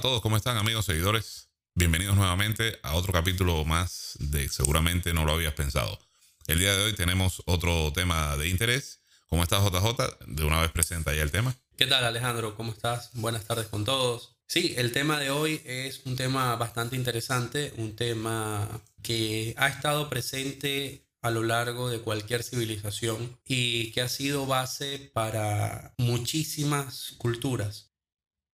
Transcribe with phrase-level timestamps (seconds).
[0.00, 1.48] todos, ¿cómo están amigos, seguidores?
[1.74, 5.98] Bienvenidos nuevamente a otro capítulo más de Seguramente no lo habías pensado.
[6.46, 9.00] El día de hoy tenemos otro tema de interés.
[9.26, 10.18] ¿Cómo estás JJ?
[10.26, 11.56] De una vez presenta ya el tema.
[11.76, 12.54] ¿Qué tal Alejandro?
[12.54, 13.10] ¿Cómo estás?
[13.14, 14.36] Buenas tardes con todos.
[14.46, 18.68] Sí, el tema de hoy es un tema bastante interesante, un tema
[19.02, 25.10] que ha estado presente a lo largo de cualquier civilización y que ha sido base
[25.12, 27.87] para muchísimas culturas.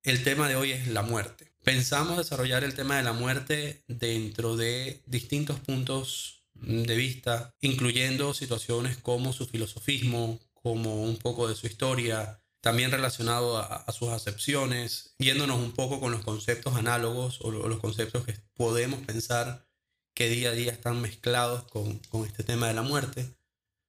[0.05, 1.51] El tema de hoy es la muerte.
[1.63, 8.99] Pensamos desarrollar el tema de la muerte dentro de distintos puntos de vista, incluyendo situaciones
[8.99, 15.59] como su filosofismo, como un poco de su historia, también relacionado a, sus acepciones, yéndonos
[15.59, 19.67] un poco con los conceptos análogos o, los conceptos que podemos pensar
[20.15, 23.27] que día a día están mezclados con, con este tema de la muerte,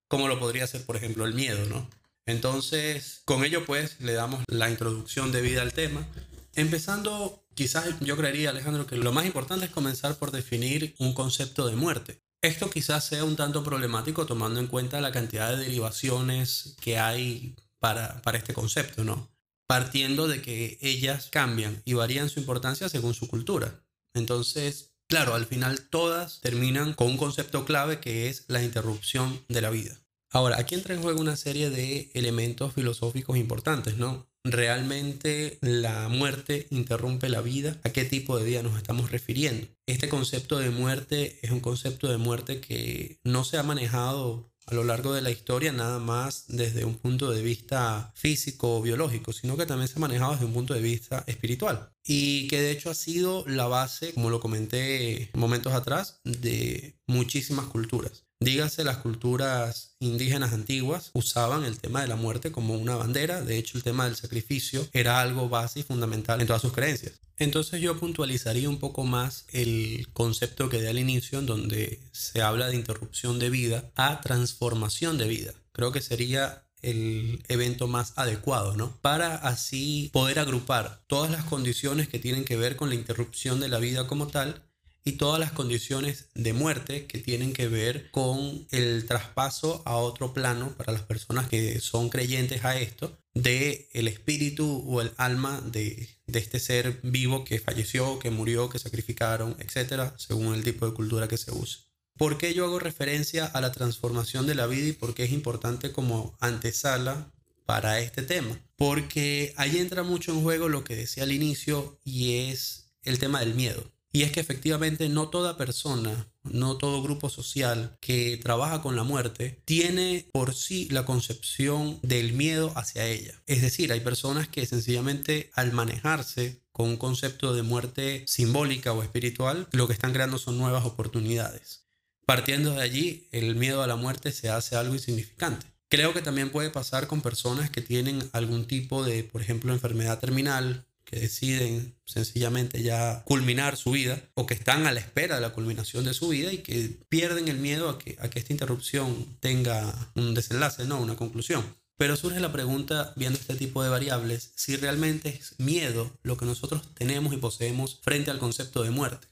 [0.08, 1.90] como lo podría ser, por ejemplo, el miedo, ¿no?
[2.26, 6.08] Entonces, con ello pues le damos la introducción debida al tema.
[6.54, 11.68] Empezando, quizás yo creería, Alejandro, que lo más importante es comenzar por definir un concepto
[11.68, 12.22] de muerte.
[12.42, 17.56] Esto quizás sea un tanto problemático tomando en cuenta la cantidad de derivaciones que hay
[17.80, 19.32] para, para este concepto, ¿no?
[19.68, 23.84] Partiendo de que ellas cambian y varían su importancia según su cultura.
[24.14, 29.62] Entonces, claro, al final todas terminan con un concepto clave que es la interrupción de
[29.62, 30.05] la vida.
[30.36, 34.28] Ahora, aquí entra en juego una serie de elementos filosóficos importantes, ¿no?
[34.44, 37.80] ¿Realmente la muerte interrumpe la vida?
[37.86, 39.66] ¿A qué tipo de vida nos estamos refiriendo?
[39.86, 44.74] Este concepto de muerte es un concepto de muerte que no se ha manejado a
[44.74, 49.32] lo largo de la historia nada más desde un punto de vista físico o biológico,
[49.32, 51.94] sino que también se ha manejado desde un punto de vista espiritual.
[52.04, 57.68] Y que de hecho ha sido la base, como lo comenté momentos atrás, de muchísimas
[57.68, 58.25] culturas.
[58.42, 63.58] Dígase, las culturas indígenas antiguas usaban el tema de la muerte como una bandera, de
[63.58, 67.14] hecho el tema del sacrificio era algo base y fundamental en todas sus creencias.
[67.38, 72.42] Entonces yo puntualizaría un poco más el concepto que di al inicio en donde se
[72.42, 75.54] habla de interrupción de vida a transformación de vida.
[75.72, 78.98] Creo que sería el evento más adecuado, ¿no?
[79.02, 83.70] Para así poder agrupar todas las condiciones que tienen que ver con la interrupción de
[83.70, 84.62] la vida como tal
[85.08, 90.34] y todas las condiciones de muerte que tienen que ver con el traspaso a otro
[90.34, 95.62] plano para las personas que son creyentes a esto de el espíritu o el alma
[95.62, 100.88] de, de este ser vivo que falleció, que murió, que sacrificaron, etcétera, según el tipo
[100.88, 101.86] de cultura que se use.
[102.18, 105.32] ¿Por qué yo hago referencia a la transformación de la vida y por qué es
[105.32, 107.32] importante como antesala
[107.66, 108.60] para este tema?
[108.76, 113.42] Porque ahí entra mucho en juego lo que decía al inicio y es el tema
[113.42, 113.95] del miedo.
[114.16, 119.04] Y es que efectivamente no toda persona, no todo grupo social que trabaja con la
[119.04, 123.42] muerte tiene por sí la concepción del miedo hacia ella.
[123.46, 129.04] Es decir, hay personas que sencillamente al manejarse con un concepto de muerte simbólica o
[129.04, 131.84] espiritual, lo que están creando son nuevas oportunidades.
[132.26, 135.66] Partiendo de allí, el miedo a la muerte se hace algo insignificante.
[135.90, 140.22] Creo que también puede pasar con personas que tienen algún tipo de, por ejemplo, enfermedad
[140.22, 145.42] terminal que deciden sencillamente ya culminar su vida o que están a la espera de
[145.42, 148.54] la culminación de su vida y que pierden el miedo a que, a que esta
[148.54, 151.64] interrupción tenga un desenlace, no una conclusión.
[151.98, 156.46] Pero surge la pregunta, viendo este tipo de variables, si realmente es miedo lo que
[156.46, 159.28] nosotros tenemos y poseemos frente al concepto de muerte.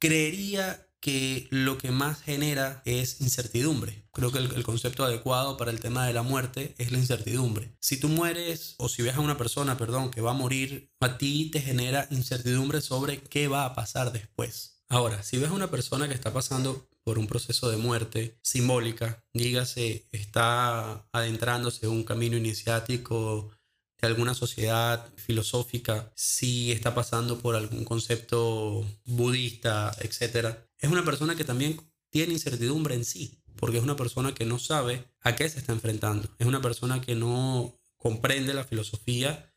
[0.00, 4.04] Creería que lo que más genera es incertidumbre.
[4.12, 7.74] Creo que el, concepto adecuado para el tema de la muerte es la incertidumbre.
[7.80, 11.16] Si tú mueres o si ves a una persona, perdón, que va a morir, a
[11.16, 14.82] ti te genera incertidumbre sobre qué va a pasar después.
[14.88, 19.24] Ahora, si ves a una persona que está pasando por un proceso de muerte simbólica,
[19.32, 23.50] dígase, está adentrándose en un camino iniciático
[24.00, 30.56] de alguna sociedad filosófica, si está pasando por algún concepto budista, etc.
[30.80, 31.80] Es una persona que también
[32.10, 35.72] tiene incertidumbre en sí, porque es una persona que no sabe a qué se está
[35.72, 36.28] enfrentando.
[36.38, 39.54] Es una persona que no comprende la filosofía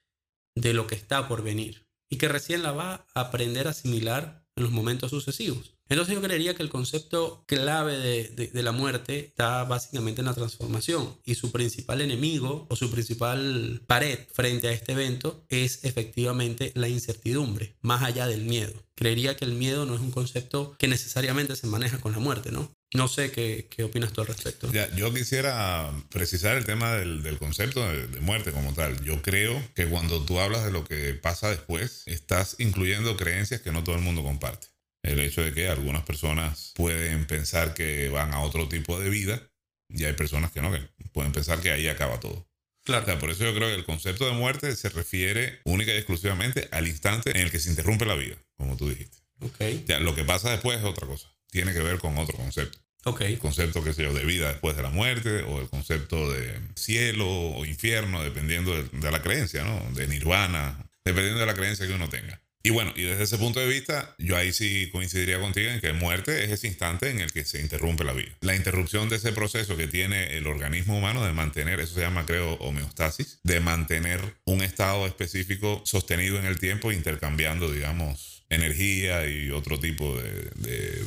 [0.56, 4.46] de lo que está por venir y que recién la va a aprender a asimilar
[4.56, 5.73] en los momentos sucesivos.
[5.90, 11.18] Entonces yo creería que el concepto clave de, la muerte está básicamente en la transformación
[11.26, 16.88] y su principal enemigo o su principal pared frente a este evento es efectivamente la
[16.88, 18.74] incertidumbre, más allá del miedo.
[18.96, 22.52] Creería que el miedo no es un concepto que necesariamente se maneja con la muerte,
[22.52, 22.72] ¿no?
[22.94, 24.72] No sé qué, opinas tú al respecto.
[24.96, 29.04] yo quisiera precisar el tema del, concepto de, de, muerte como tal.
[29.04, 33.72] Yo creo que cuando tú hablas de lo que pasa después, estás incluyendo creencias que
[33.72, 34.73] no todo el mundo comparte
[35.04, 39.42] el hecho de que algunas personas pueden pensar que van a otro tipo de vida
[39.90, 42.48] y hay personas que no, que pueden pensar que ahí acaba todo.
[42.84, 43.04] Claro.
[43.04, 45.98] O sea, por eso yo creo que el concepto de muerte se refiere única y
[45.98, 49.18] exclusivamente al instante en el que se interrumpe la vida, como tú dijiste.
[49.40, 49.86] Ok.
[49.86, 51.30] Ya, lo que pasa después es otra cosa.
[51.50, 52.80] Tiene que ver con otro concepto.
[53.06, 53.22] Ok.
[53.22, 56.60] El concepto, qué sé yo, de vida después de la muerte, o el concepto de
[56.76, 59.80] cielo o infierno, dependiendo de, de la creencia, ¿no?
[59.94, 62.42] De nirvana, dependiendo de la creencia que uno tenga.
[62.66, 65.92] Y bueno, y desde ese punto de vista, yo ahí sí coincidiría contigo en que
[65.92, 68.32] muerte es ese instante en el que se interrumpe la vida.
[68.40, 72.26] La interrupción de ese proceso que tiene el organismo humano de mantener, eso se llama
[72.26, 79.50] creo homeostasis, de mantener un estado específico sostenido en el tiempo, intercambiando, digamos, energía y
[79.52, 81.06] otro tipo de, de,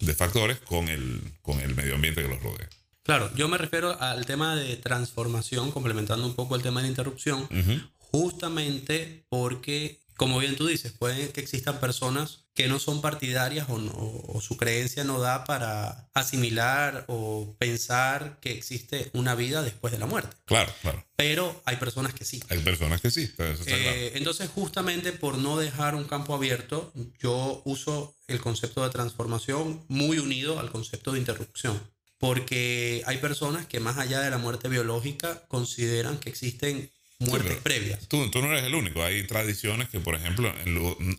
[0.00, 2.68] de factores con el, con el medio ambiente que los rodea.
[3.04, 6.90] Claro, yo me refiero al tema de transformación, complementando un poco el tema de la
[6.90, 7.80] interrupción, Ujú.
[7.96, 13.78] justamente porque, como bien tú dices, puede que existan personas que no son partidarias o,
[13.78, 19.94] no- o su creencia no da para asimilar o pensar que existe una vida después
[19.94, 20.36] de la muerte.
[20.44, 21.02] Claro, claro.
[21.16, 22.42] Pero hay personas que sí.
[22.50, 23.78] Hay personas que sí, eso está claro.
[23.96, 29.82] Eh, entonces, justamente por no dejar un campo abierto, yo uso el concepto de transformación
[29.88, 31.80] muy unido al concepto de interrupción.
[32.18, 36.90] Porque hay personas que más allá de la muerte biológica consideran que existen
[37.20, 38.08] muertes pero- previas.
[38.08, 39.02] Tú, tú no eres el único.
[39.04, 40.54] Hay tradiciones que, por ejemplo,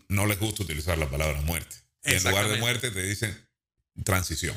[0.08, 1.76] no les gusta utilizar la palabra muerte.
[2.04, 3.36] En lugar de muerte te dicen
[4.04, 4.56] transición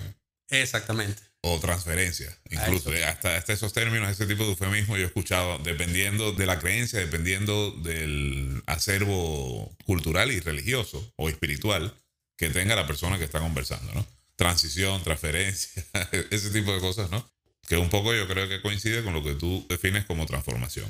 [0.49, 1.21] Exactamente.
[1.41, 2.35] o transferencia.
[2.49, 6.59] Incluso hasta, hasta esos términos, ese tipo de eufemismo yo he escuchado dependiendo de la
[6.59, 11.93] creencia, dependiendo del acervo cultural y religioso o espiritual
[12.37, 14.05] que tenga la persona que está conversando, ¿no?
[14.35, 15.85] Transición, transferencia,
[16.31, 17.29] ese tipo de cosas, ¿no?
[17.67, 20.89] Que un poco yo creo que coincide con lo que tú defines como transformación.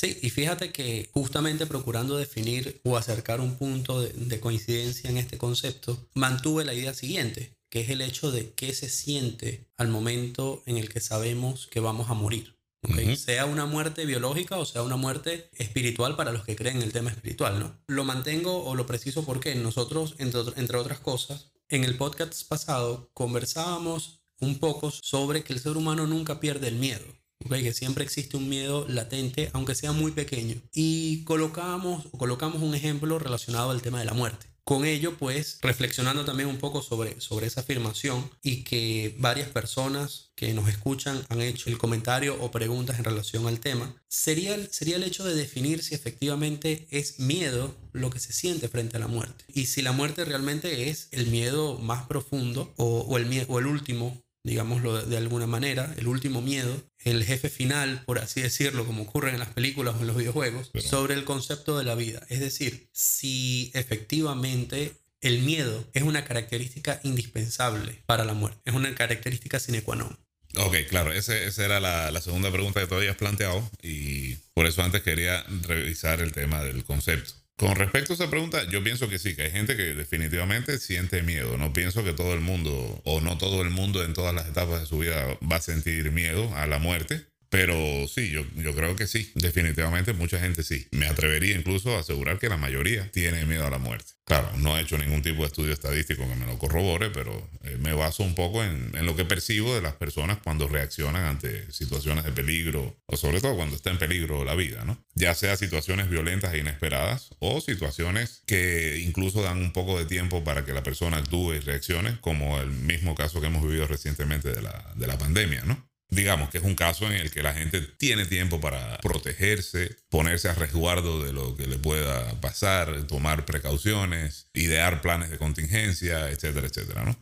[0.00, 5.18] Sí, y fíjate que justamente procurando definir o acercar un punto de, de coincidencia en
[5.18, 9.88] este concepto, mantuve la idea siguiente, que es el hecho de qué se siente al
[9.88, 12.56] momento en el que sabemos que vamos a morir.
[12.82, 12.96] ¿ok?
[13.04, 13.16] Ujú.
[13.16, 16.92] Sea una muerte biológica o sea una muerte espiritual para los que creen en el
[16.92, 17.78] tema espiritual, ¿no?
[17.86, 22.48] Lo mantengo o lo preciso porque nosotros, entre, otr- entre otras cosas, en el podcast
[22.48, 27.04] pasado conversábamos un poco sobre que el ser humano nunca pierde el miedo.
[27.48, 30.56] Que siempre existe un miedo latente, aunque sea muy pequeño.
[30.72, 34.46] Y colocamos, colocamos un ejemplo relacionado al tema de la muerte.
[34.62, 40.30] Con ello, pues, reflexionando también un poco sobre, sobre esa afirmación y que varias personas
[40.36, 44.96] que nos escuchan han hecho el comentario o preguntas en relación al tema, sería sería
[44.96, 49.08] el hecho de definir si efectivamente es miedo lo que se siente frente a la
[49.08, 49.44] muerte.
[49.48, 53.66] Y si la muerte realmente es el miedo más profundo o, o el, o el
[53.66, 59.02] último digámoslo de, alguna manera, el último miedo, el jefe final, por así decirlo, como
[59.02, 62.24] ocurre en las películas o en los videojuegos, Pero- sobre el concepto de la vida.
[62.28, 68.94] Es decir, si efectivamente el miedo es una característica indispensable para la muerte, es una
[68.94, 70.18] característica sine qua non.
[70.56, 74.66] Ok, claro, ese- esa era la, la segunda pregunta que tú habías planteado y por
[74.66, 77.34] eso antes quería revisar el tema del concepto.
[77.60, 81.22] Con respecto a esa pregunta, yo pienso que sí, que hay gente que definitivamente siente
[81.22, 81.58] miedo.
[81.58, 84.80] No pienso que todo el mundo, o no todo el mundo en todas las etapas
[84.80, 87.26] de su vida va a sentir miedo a la muerte.
[87.50, 90.86] Pero sí, yo, yo creo que sí, definitivamente mucha gente sí.
[90.92, 94.12] Me atrevería incluso a asegurar que la mayoría tiene miedo a la muerte.
[94.24, 97.76] Claro, no he hecho ningún tipo de estudio estadístico que me lo corrobore, pero eh,
[97.80, 101.70] me baso un poco en, en lo que percibo de las personas cuando reaccionan ante
[101.72, 105.04] situaciones de peligro, o sobre todo cuando está en peligro la vida, ¿no?
[105.16, 110.44] Ya sea situaciones violentas e inesperadas o situaciones que incluso dan un poco de tiempo
[110.44, 114.52] para que la persona actúe y reaccione, como el mismo caso que hemos vivido recientemente
[114.52, 115.89] de la, de la pandemia, ¿no?
[116.10, 120.48] Digamos que es un caso en el que la gente tiene tiempo para protegerse, ponerse
[120.48, 126.66] a resguardo de lo que le pueda pasar, tomar precauciones, idear planes de contingencia, etcétera,
[126.66, 127.16] etcétera, ¿no?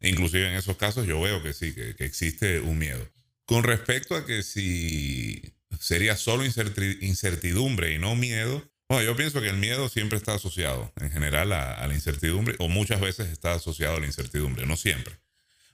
[0.00, 3.08] Inclusive en esos casos yo veo que sí, que, existe un miedo.
[3.46, 9.40] Con respecto a que si sería solo incerti- incertidumbre y no miedo, bueno, yo pienso
[9.40, 13.54] que el miedo siempre está asociado en general a la incertidumbre o muchas veces está
[13.54, 15.23] asociado a la incertidumbre, no siempre.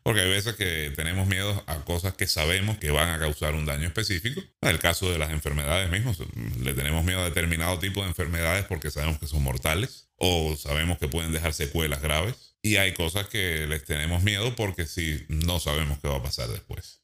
[0.03, 3.67] Porque hay veces que tenemos miedo a cosas que sabemos que van a causar un
[3.67, 4.41] daño específico.
[4.63, 6.19] En el caso de las enfermedades mismas,
[6.61, 10.99] le tenemos miedo a determinado tipo de enfermedades porque sabemos que son mortales o sabemos
[10.99, 12.57] que pueden dejar secuelas graves.
[12.63, 16.49] Y hay cosas que les tenemos miedo porque sí no sabemos qué va a pasar
[16.49, 17.03] después.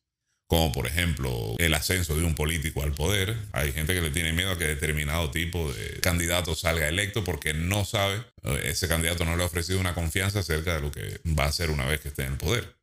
[0.48, 3.36] Como por ejemplo el ascenso de un político al poder.
[3.52, 7.52] Hay gente que le tiene miedo a que determinado tipo de candidato salga electo porque
[7.52, 11.20] no sabe, eh, ese candidato no le ha ofrecido una confianza acerca de lo que
[11.26, 12.75] va a hacer una vez que esté en el poder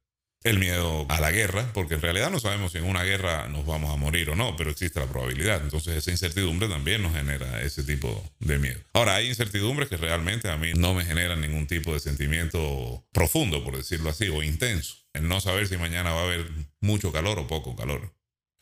[0.44, 3.66] el miedo a la guerra, porque en realidad no sabemos si en una guerra nos
[3.66, 5.62] vamos a morir o no, pero existe la probabilidad.
[5.64, 8.80] Entonces esa incertidumbre también nos genera ese tipo de miedo.
[8.94, 13.64] Ahora, hay incertidumbres que realmente a mí no me generan ningún tipo de sentimiento profundo,
[13.64, 14.96] por decirlo así, o intenso.
[15.14, 16.46] El no saber si mañana va a haber
[16.82, 18.14] mucho calor o poco calor.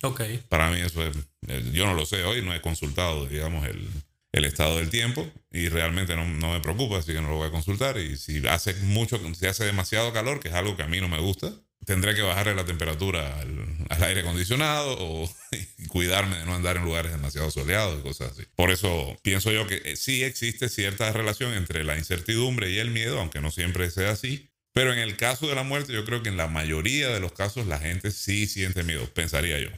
[0.04, 0.22] Ok.
[0.50, 1.16] Para mí eso es,
[1.48, 3.88] eh, yo no lo sé hoy, no he consultado, digamos, el,
[4.32, 7.48] el estado del tiempo y realmente no, no, me preocupa, así que no lo voy
[7.48, 7.98] a consultar.
[7.98, 11.08] Y si hace mucho, si hace demasiado calor, que es algo que a mí no
[11.08, 11.54] me gusta,
[11.86, 15.30] tendré que bajarle la temperatura al, al aire acondicionado o
[15.90, 18.44] cuidarme de no andar en lugares demasiado soleados y cosas así.
[18.56, 22.92] Por eso pienso yo que eh, sí existe cierta relación entre la incertidumbre y el
[22.92, 24.50] miedo, aunque no siempre sea así.
[24.74, 27.34] Pero en el caso de la muerte, yo creo que en la mayoría de los
[27.34, 29.70] casos la gente sí siente miedo, pensaría yo.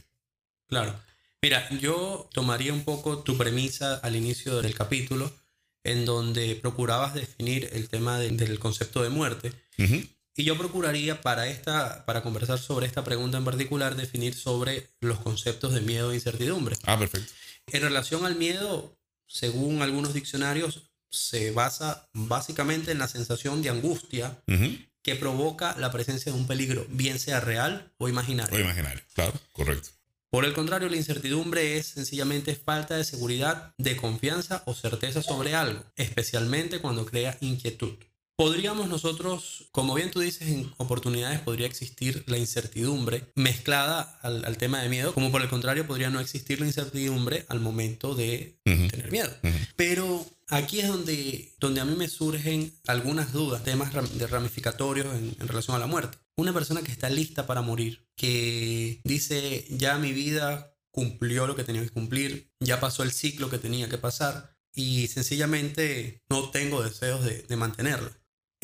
[0.68, 1.00] Claro.
[1.42, 5.34] Mira, yo tomaría un poco tu premisa al inicio del capítulo,
[5.82, 9.52] en donde procurabas definir el tema de, del concepto de muerte.
[9.78, 10.08] Uh -huh.
[10.36, 15.20] Y yo procuraría para, esta, para conversar sobre esta pregunta en particular, definir sobre los
[15.20, 16.76] conceptos de miedo e incertidumbre.
[16.84, 17.32] Ah, perfecto.
[17.68, 18.96] En relación al miedo,
[19.28, 24.88] según algunos diccionarios, se basa básicamente en la sensación de angustia uh -huh.
[25.02, 28.56] que provoca la presencia de un peligro, bien sea real o imaginario.
[28.56, 29.90] O imaginario, claro, correcto.
[30.30, 35.54] Por el contrario, la incertidumbre es sencillamente falta de seguridad, de confianza o certeza sobre
[35.54, 37.94] algo, especialmente cuando crea inquietud.
[38.36, 44.56] Podríamos nosotros, como bien tú dices, en oportunidades podría existir la incertidumbre mezclada al, al,
[44.56, 48.58] tema de miedo, como por el contrario podría no existir la incertidumbre al momento de
[48.66, 48.90] uh -huh.
[48.90, 49.30] tener miedo.
[49.44, 49.68] Uh -huh.
[49.76, 55.36] Pero aquí es donde, donde a mí me surgen algunas dudas, temas de ramificatorios en,
[55.38, 56.18] en relación a la muerte.
[56.36, 61.62] Una persona que está lista para morir, que dice, ya mi vida cumplió lo que
[61.62, 66.82] tenía que cumplir, ya pasó el ciclo que tenía que pasar y sencillamente no tengo
[66.82, 68.10] deseos de, de mantenerla.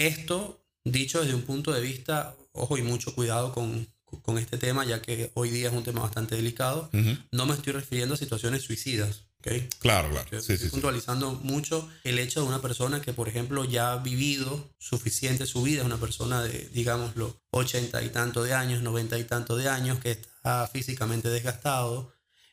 [0.00, 3.86] Esto, dicho desde un punto de vista, ojo y mucho cuidado con,
[4.22, 7.28] con este tema, ya que hoy día es un tema bastante delicado, uh -huh.
[7.32, 9.26] no me estoy refiriendo a situaciones suicidas.
[9.40, 9.68] ¿okay?
[9.78, 10.28] Claro, claro.
[10.30, 11.38] Sí, estoy sí, puntualizando sí.
[11.42, 15.80] mucho el hecho de una persona que, por ejemplo, ya ha vivido suficiente su vida,
[15.80, 19.98] es una persona de, digámoslo, 80 y tanto de años, 90 y tanto de años,
[20.00, 22.10] que está físicamente desgastado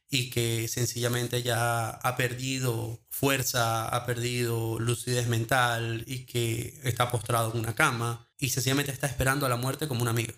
[0.10, 7.52] y que sencillamente ya ha perdido fuerza, ha perdido lucidez mental y que está postrado
[7.54, 10.34] en una cama y sencillamente está esperando a la muerte como una amiga.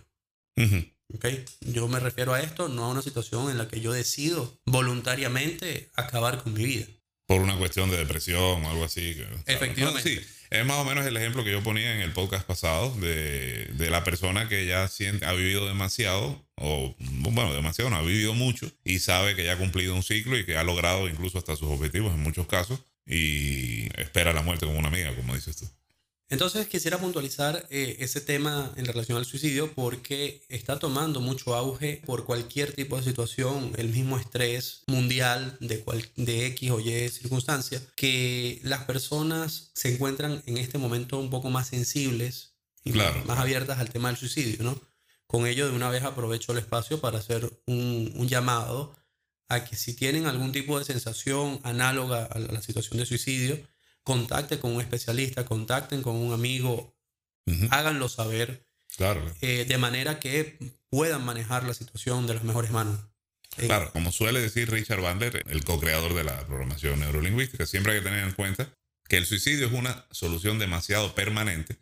[0.58, 0.94] Uh -huh.
[1.16, 1.46] ¿Okay?
[1.62, 5.90] Yo me refiero a esto, no a una situación en la que yo decido voluntariamente
[5.96, 6.86] acabar con mi vida.
[7.26, 9.16] Por una cuestión de depresión o algo así.
[9.46, 10.16] Efectivamente.
[10.16, 12.92] No, sí, es más o menos el ejemplo que yo ponía en el podcast pasado
[13.00, 18.02] de, de la persona que ya siente, ha vivido demasiado, o bueno, demasiado, no ha
[18.02, 21.38] vivido mucho, y sabe que ya ha cumplido un ciclo y que ha logrado incluso
[21.38, 25.58] hasta sus objetivos en muchos casos, y espera la muerte como una amiga, como dices
[25.58, 25.68] tú.
[26.30, 32.04] Entonces quisiera puntualizar eh, ese tema en relación al suicidio porque está tomando mucho auge
[32.06, 37.10] por cualquier tipo de situación, el mismo estrés mundial de, cual, de X o Y
[37.10, 43.24] circunstancia, que las personas se encuentran en este momento un poco más sensibles y claro,
[43.26, 44.80] más, abiertas al tema del suicidio, ¿no?
[45.26, 48.96] Con ello de una vez aprovecho el espacio para hacer un, un llamado
[49.48, 53.60] a que si tienen algún tipo de sensación análoga a la situación de suicidio,
[54.10, 56.96] contacten con un especialista, contacten con un amigo,
[57.46, 57.68] uh -huh.
[57.70, 58.66] háganlo saber.
[58.98, 59.22] Claro.
[59.40, 60.58] Eh, de manera que
[60.90, 63.00] puedan manejar la situación de las mejores manos.
[63.58, 68.00] Eh, claro, como suele decir Richard Bandler, el co-creador de la programación neurolingüística, siempre hay
[68.00, 68.74] que tener en cuenta
[69.08, 71.78] que el suicidio es una solución demasiado permanente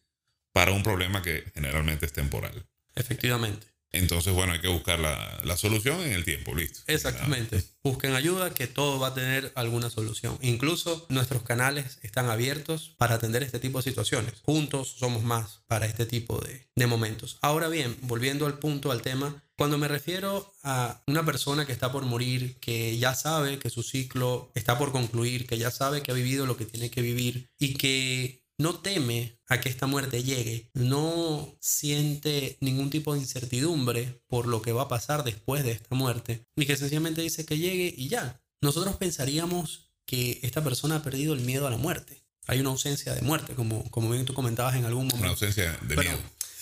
[0.52, 2.66] para un problema que generalmente es temporal.
[2.94, 3.68] Efectivamente.
[3.92, 6.82] Entonces, bueno, hay que buscar la, la, solución en el tiempo, listo.
[6.88, 7.64] Exactamente.
[7.84, 10.38] Busquen ayuda, que todo va a tener alguna solución.
[10.42, 14.34] Incluso nuestros canales están abiertos para atender este tipo de situaciones.
[14.44, 17.40] Juntos somos más para este tipo de, de momentos.
[17.42, 21.92] Ahora bien, volviendo al punto, al tema, cuando me refiero a una persona que está
[21.92, 26.12] por morir, que ya sabe que su ciclo está por concluir, que ya sabe que
[26.12, 30.24] ha vivido lo que tiene que vivir y que no teme a que esta muerte
[30.24, 35.72] llegue, no siente ningún tipo de incertidumbre por lo que va a pasar después de
[35.72, 38.42] esta muerte, ni que sencillamente dice que llegue y ya.
[38.62, 42.24] Nosotros pensaríamos que esta persona ha perdido el miedo a la muerte.
[42.48, 45.20] Hay una ausencia de muerte, como, como bien tú comentabas en algún momento.
[45.20, 46.20] Una ausencia de Pero, miedo.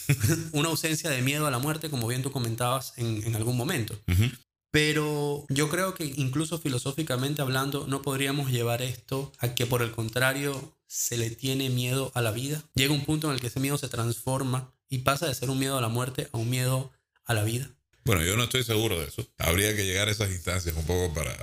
[0.54, 3.94] una ausencia de miedo a la muerte, como bien tú comentabas en, en algún momento.
[4.08, 4.40] Uh -huh.
[4.76, 9.92] Pero yo creo que incluso filosóficamente hablando, no podríamos llevar esto a que por el
[9.92, 12.62] contrario se le tiene miedo a la vida.
[12.74, 15.60] Llega un punto en el que ese miedo se transforma y pasa de ser un
[15.60, 16.92] miedo a la muerte a un miedo
[17.24, 17.70] a la vida.
[18.04, 19.26] Bueno, yo no estoy seguro de eso.
[19.38, 21.34] Habría que llegar a esas instancias un poco para,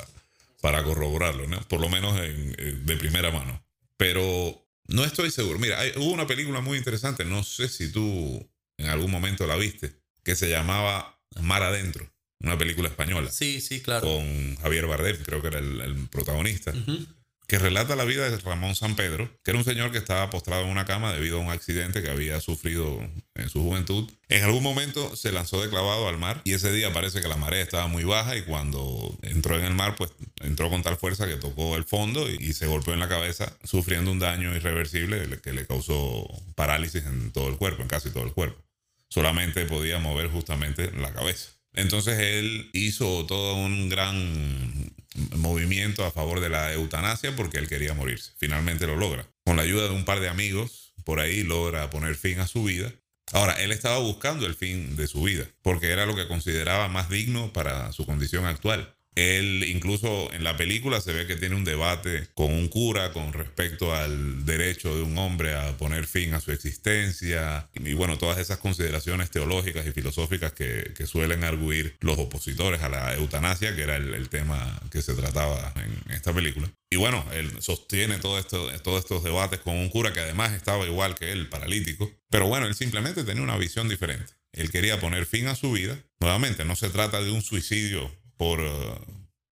[0.60, 1.58] para corroborarlo, ¿no?
[1.68, 3.64] Por lo menos en, en, de primera mano.
[3.96, 5.58] Pero no estoy seguro.
[5.58, 8.46] Mira, hay, hubo una película muy interesante, no sé si tú
[8.76, 12.11] en algún momento la viste, que se llamaba Mar Adentro
[12.42, 13.30] una película española.
[13.30, 14.06] Sí, sí, claro.
[14.06, 16.72] Con Javier Bardem, creo que era el, el protagonista.
[16.72, 17.06] Uh -huh.
[17.48, 20.64] que relata la vida de Ramón San Pedro, que era un señor que estaba postrado
[20.64, 22.98] en una cama debido a un accidente que había sufrido
[23.34, 24.10] en su juventud.
[24.28, 27.36] En algún momento se lanzó de clavado al mar y ese día parece que la
[27.36, 31.26] marea estaba muy baja y cuando entró en el mar, pues entró con tal fuerza
[31.26, 35.52] que tocó el fondo y, se golpeó en la cabeza, sufriendo un daño irreversible que
[35.52, 38.62] le causó parálisis en todo el cuerpo, en casi todo el cuerpo.
[39.08, 41.50] Solamente podía mover justamente la cabeza.
[41.74, 44.92] Entonces él hizo todo un gran
[45.36, 48.32] movimiento a favor de la eutanasia porque él quería morirse.
[48.36, 49.26] Finalmente lo logra.
[49.44, 52.64] Con la ayuda de un par de amigos, por ahí logra poner fin a su
[52.64, 52.92] vida.
[53.32, 57.08] Ahora, él estaba buscando el fin de su vida porque era lo que consideraba más
[57.08, 58.94] digno para su condición actual.
[59.14, 63.32] Él incluso en la película se ve que tiene un debate con un cura con
[63.32, 68.38] respecto al derecho de un hombre a poner fin a su existencia y bueno, todas
[68.38, 73.96] esas consideraciones teológicas y filosóficas que, suelen arguir los opositores a la eutanasia, que era
[73.96, 76.70] el, tema que se trataba en esta película.
[76.90, 80.86] Y bueno, él sostiene todo esto, todos estos debates con un cura que además estaba
[80.86, 82.10] igual que él, paralítico.
[82.30, 84.32] Pero bueno, él simplemente tenía una visión diferente.
[84.52, 85.98] Él quería poner fin a su vida.
[86.20, 88.10] Nuevamente, no se trata de un suicidio
[88.42, 88.98] por, eh,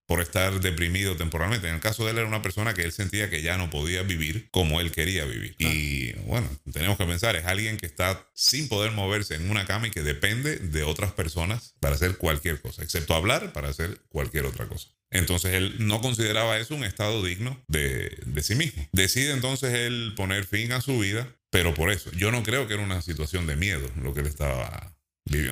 [0.04, 1.68] por estar deprimido temporalmente.
[1.68, 4.02] En el caso de él era una persona que él sentía que ya no podía
[4.02, 5.54] vivir como él quería vivir.
[5.58, 9.86] Y bueno, tenemos que pensar, es alguien que está sin poder moverse en una cama
[9.86, 14.44] y que depende de otras personas para hacer cualquier cosa, excepto hablar para hacer cualquier
[14.46, 14.88] otra cosa.
[15.12, 18.88] Entonces él no consideraba eso un estado digno de, de sí mismo.
[18.90, 22.74] Decide entonces él poner fin a su vida, pero por eso, yo no creo que
[22.74, 24.96] era una situación de miedo lo que él estaba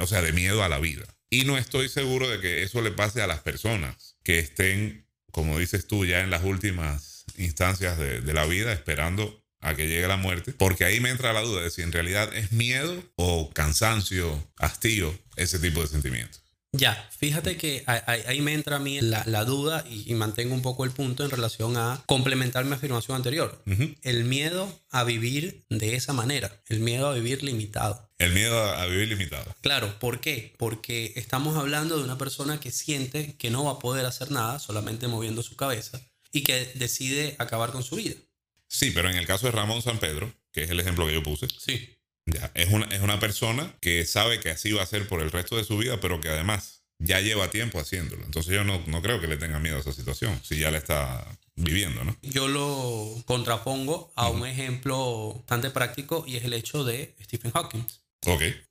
[0.01, 1.05] o sea, de miedo a la vida.
[1.31, 5.59] Y no estoy seguro de que eso le pase a las personas que estén, como
[5.59, 10.17] dices tú, ya en las últimas instancias de, la vida, esperando a que llegue la
[10.17, 14.51] muerte, porque ahí me entra la duda de si en realidad es miedo o cansancio,
[14.57, 16.43] hastío, ese tipo de sentimientos.
[16.73, 20.91] Ya, fíjate que ahí, me entra a mí la, duda y, mantengo un poco el
[20.91, 23.63] punto en relación a complementar mi afirmación anterior.
[24.03, 28.08] El miedo a vivir de esa manera, el miedo a vivir limitado.
[28.19, 29.55] El miedo a, vivir limitado.
[29.61, 30.55] Claro, ¿por qué?
[30.59, 34.59] Porque estamos hablando de una persona que siente que no va a poder hacer nada
[34.59, 36.01] solamente moviendo su cabeza
[36.33, 38.17] y que decide acabar con su vida.
[38.67, 41.23] Sí, pero en el caso de Ramón San Pedro, que es el ejemplo que yo
[41.23, 41.95] puse, sí
[42.55, 45.57] es una, es una persona que sabe que así va a ser por el resto
[45.57, 48.25] de su vida, pero que además ya lleva tiempo haciéndolo.
[48.25, 50.79] Entonces yo no, no creo que le tenga miedo a esa situación, si ya la
[50.79, 52.17] está viviendo, ¿no?
[52.23, 57.85] Yo lo contrapongo a un ejemplo bastante práctico y es el hecho de Stephen Hawking.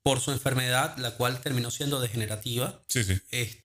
[0.03, 3.21] Por su enfermedad, la cual terminó siendo degenerativa, sí, sí.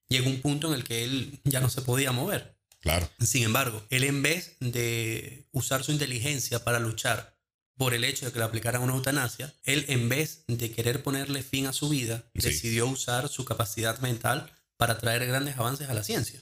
[0.08, 2.56] llegó un punto en el que él ya no se podía mover.
[2.80, 3.08] Claro.
[3.20, 7.38] Sin embargo, él en vez de usar su inteligencia para luchar
[7.76, 11.42] por el hecho de que le aplicaran una eutanasia, él en vez de querer ponerle
[11.42, 16.04] fin a su vida, decidió usar su capacidad mental para traer grandes avances a la
[16.04, 16.40] ciencia.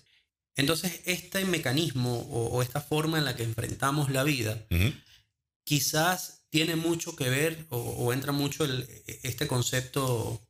[0.56, 4.66] Entonces, este mecanismo o, esta forma en la que enfrentamos la vida,
[5.64, 8.86] quizás tiene mucho que ver o, entra mucho el,
[9.22, 10.42] este concepto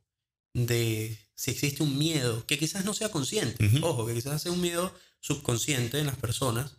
[0.54, 4.60] de si existe un miedo, que quizás no sea consciente, ojo, que quizás sea un
[4.60, 6.76] miedo subconsciente en las personas,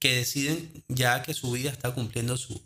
[0.00, 2.60] que deciden ya que su vida está cumpliendo su,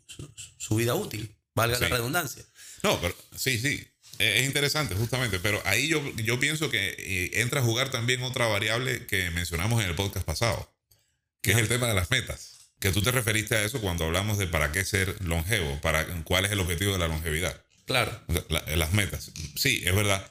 [0.56, 2.44] su, vida útil, valga la redundancia.
[2.82, 3.84] No, pero sí, sí,
[4.18, 8.22] e, es interesante justamente, pero ahí yo, yo pienso que eh, entra a jugar también
[8.22, 10.72] otra variable que mencionamos en el podcast pasado,
[11.42, 12.53] que es el tema de las metas.
[12.84, 16.44] Que tú te referiste a eso cuando hablamos de para qué ser longevo, para cuál
[16.44, 17.58] es el objetivo de la longevidad.
[17.86, 18.12] Claro.
[18.76, 19.32] las metas.
[19.56, 20.30] Sí, es verdad.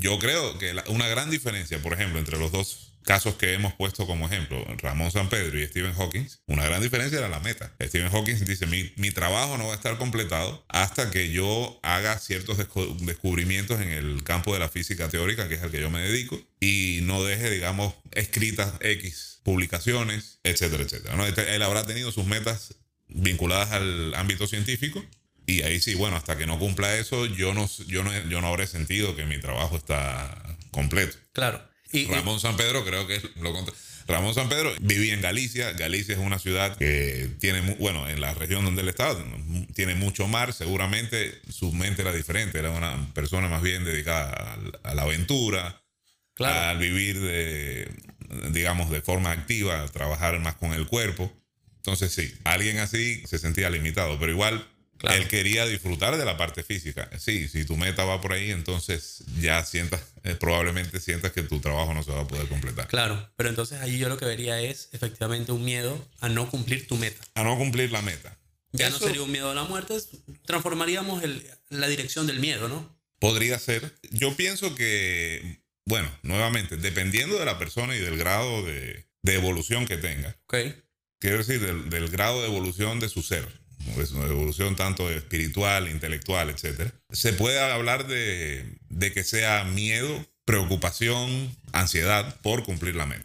[0.00, 4.06] Yo creo que una gran diferencia, por ejemplo, entre los dos casos que hemos puesto
[4.06, 7.72] como ejemplo, Ramón San Pedro y Stephen Hawking, una gran diferencia era la meta.
[7.80, 12.18] Stephen Hawking dice, mi, mi trabajo no va a estar completado hasta que yo haga
[12.18, 16.02] ciertos descubrimientos en el campo de la física teórica, que es al que yo me
[16.02, 21.16] dedico, y no deje, digamos, escritas X publicaciones, etcétera, etcétera.
[21.16, 21.26] ¿no?
[21.26, 22.74] Este, él habrá tenido sus metas
[23.06, 25.02] vinculadas al ámbito científico,
[25.46, 28.48] y ahí sí, bueno, hasta que no cumpla eso, yo no, yo no, yo no
[28.48, 31.16] habré sentido que mi trabajo está completo.
[31.32, 31.66] Claro.
[32.10, 33.80] Ramón San Pedro creo que es lo contrario.
[34.08, 35.72] Ramón San Pedro vivía en Galicia.
[35.72, 39.22] Galicia es una ciudad que tiene, bueno, en la región donde él estaba,
[39.74, 40.54] tiene mucho mar.
[40.54, 42.58] Seguramente su mente era diferente.
[42.58, 45.82] Era una persona más bien dedicada a, la aventura,
[46.38, 47.90] al vivir de,
[48.50, 51.30] digamos, de forma activa, trabajar más con el cuerpo.
[51.76, 54.66] Entonces, sí, alguien así se sentía limitado, pero igual
[55.02, 57.08] él quería disfrutar de la parte física.
[57.18, 61.60] Sí, si tu meta va por ahí, entonces ya sientas, eh, probablemente sientas que tu
[61.60, 62.88] trabajo no se va a poder completar.
[62.88, 66.86] Claro, pero entonces allí yo lo que vería es efectivamente un miedo a no cumplir
[66.86, 67.24] tu meta.
[67.34, 68.36] A no cumplir la meta.
[68.72, 69.96] Ya no sería un miedo a la muerte,
[70.44, 71.22] transformaríamos
[71.70, 72.98] la dirección del miedo, ¿no?
[73.18, 73.94] Podría ser.
[74.10, 79.86] Yo pienso que, bueno, nuevamente, dependiendo de la persona y del grado de, de evolución
[79.86, 80.36] que tenga.
[80.46, 80.74] Okay
[81.18, 83.46] quiero decir, del, del grado de evolución de su ser,
[83.96, 86.90] es una evolución tanto espiritual, intelectual, etc.
[87.10, 93.24] Se puede hablar de, de que sea miedo, preocupación, ansiedad por cumplir la meta.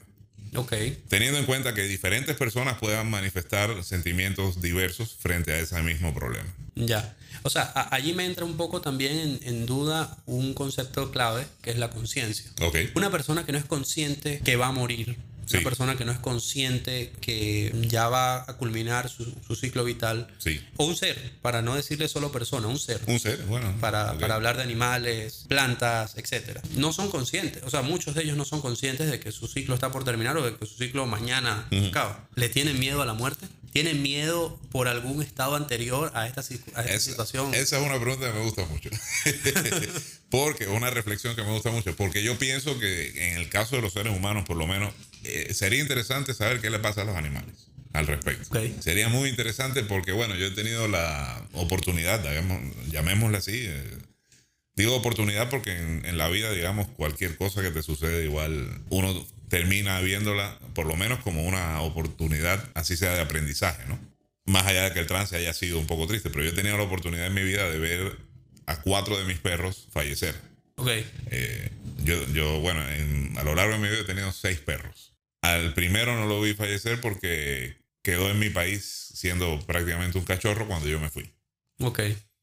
[0.56, 0.74] Ok.
[1.10, 6.48] Teniendo en cuenta que diferentes personas puedan manifestar sentimientos diversos frente a ese mismo problema.
[6.76, 7.16] Ya.
[7.42, 11.46] O sea, a- allí me entra un poco también en, en duda un concepto clave
[11.64, 12.52] que es la conciencia.
[12.62, 12.78] Ok.
[12.96, 15.58] Una persona que no es consciente que va a morir, Sí.
[15.58, 20.28] una persona que no es consciente que ya va a culminar su, su ciclo vital,
[20.38, 20.62] Sí.
[20.78, 23.02] o un ser, para no decirle solo persona, un ser.
[23.08, 23.74] Un ser, bueno.
[23.80, 26.60] para, para hablar de animales, plantas, etc.
[26.76, 29.76] No son conscientes, o sea, muchos de ellos no son conscientes de que su ciclo
[29.76, 32.28] está por terminar o de que su ciclo mañana acaba.
[32.36, 33.48] ¿Le tienen miedo a la muerte?
[33.74, 37.54] ¿Tienen miedo por algún estado anterior a esta, a situación?
[37.56, 38.90] Esa es una pregunta que me gusta mucho.
[40.30, 41.96] porque una reflexión que me gusta mucho.
[41.96, 45.56] Porque yo pienso que en el caso de los seres humanos, por lo menos, eh,
[45.56, 47.56] sería interesante saber qué le pasa a los animales
[47.94, 48.60] al respecto.
[48.80, 53.66] Sería muy interesante porque, bueno, yo he tenido la oportunidad, digamos, llamémosla así.
[53.66, 53.98] eh,
[54.76, 59.26] digo oportunidad porque en, en la vida, digamos, cualquier cosa que te sucede, igual uno
[59.54, 64.00] termina viéndola, por lo menos como una oportunidad, así sea de aprendizaje, ¿no?
[64.46, 66.76] Más allá de que el trance haya sido un poco triste, pero yo he tenido
[66.76, 68.18] la oportunidad en mi vida de ver
[68.66, 70.34] a cuatro de mis perros fallecer.
[70.78, 70.90] Ok,
[71.30, 71.70] Eh,
[72.04, 75.14] yo, yo, bueno, en- a lo largo de mi vida he tenido seis perros.
[75.44, 80.66] Al primero no lo vi fallecer porque quedó en mi país siendo prácticamente un cachorro
[80.66, 81.30] cuando yo me fui.
[81.80, 82.00] ok,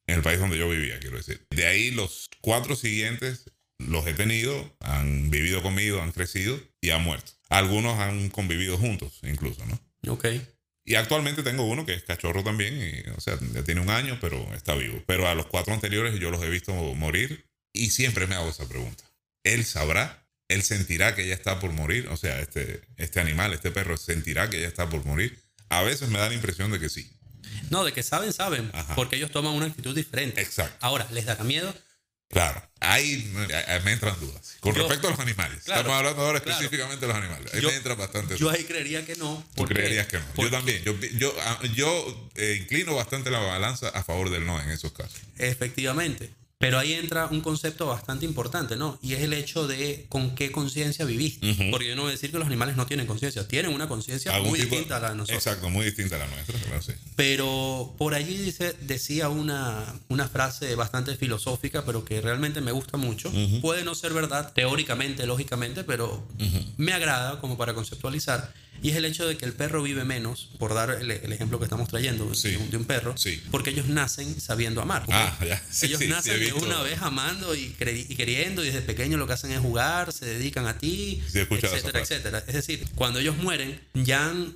[0.07, 1.45] En el país donde yo vivía, quiero decir.
[1.51, 3.51] De ahí los cuatro siguientes
[3.89, 7.33] los he tenido, han vivido conmigo, han crecido y han muerto.
[7.49, 10.13] Algunos han convivido juntos incluso, ¿no?
[10.13, 10.27] ok.
[10.85, 14.19] Y actualmente tengo uno que es cachorro también, y, o sea, ya tiene un año,
[14.21, 15.01] pero está vivo.
[15.07, 18.69] Pero a los cuatro anteriores yo los he visto morir y siempre me hago esa
[18.69, 19.05] pregunta.
[19.45, 20.27] ¿Él sabrá?
[20.49, 22.09] ¿Él sentirá que ya está por morir?
[22.09, 25.39] O sea, este, este animal, este perro, ¿sentirá que ya está por morir?
[25.69, 27.09] A veces me da la impresión de que sí.
[27.69, 28.97] No, de que saben, saben, Ajá.
[28.97, 30.41] porque ellos toman una actitud diferente.
[30.41, 30.77] Exacto.
[30.81, 31.73] Ahora, ¿les dará miedo?
[32.31, 32.63] Claro.
[32.81, 33.47] Ahí me,
[33.81, 34.57] me entran dudas.
[34.61, 35.65] Con Yo- respecto a los animales.
[35.65, 36.59] Claro, Estamos hablando ahora claro.
[36.59, 37.53] específicamente de los animales.
[37.53, 39.45] Ahí Yo- me entran bastante Yo ahí creería que no.
[39.55, 40.25] Tú creerías que no.
[40.37, 40.83] Yo también.
[40.85, 44.93] Yo, yo, ah, yo eh, inclino bastante la balanza a favor del no en esos
[44.93, 45.21] casos.
[45.39, 46.31] Efectivamente.
[46.61, 48.99] Pero ahí entra un concepto bastante importante, ¿no?
[49.01, 51.51] Y es el hecho de con qué conciencia viviste.
[51.53, 51.71] Ujú.
[51.71, 53.49] Porque yo no voy a decir que los animales no tienen conciencia.
[53.49, 55.39] Tienen una conciencia muy tipo- distinta a la de nosotros.
[55.39, 56.93] Exacto, muy distinta a la nuestra, claro, sí.
[57.17, 62.99] Pero por allí dice, decía una, una frase bastante filosófica, pero que realmente me gusta
[62.99, 63.33] mucho.
[63.63, 66.29] Puede no ser verdad teóricamente, lógicamente, pero
[66.77, 68.53] me agrada como para conceptualizar.
[68.83, 71.59] Y es el hecho de que el perro vive menos, por dar el, el ejemplo
[71.59, 72.53] que estamos trayendo Sí.
[72.53, 73.43] de, un, de un perro, Sí.
[73.51, 75.05] porque ellos nacen sabiendo amar.
[75.11, 75.63] Ah, ya.
[75.71, 79.33] Sí, ellos sí, nacen de una vez amando y, queriendo, y desde pequeño lo que
[79.35, 82.45] hacen es jugar, se dedican a ti, Sí, etcétera, etcétera.
[82.47, 84.55] Es decir, cuando ellos mueren, ya han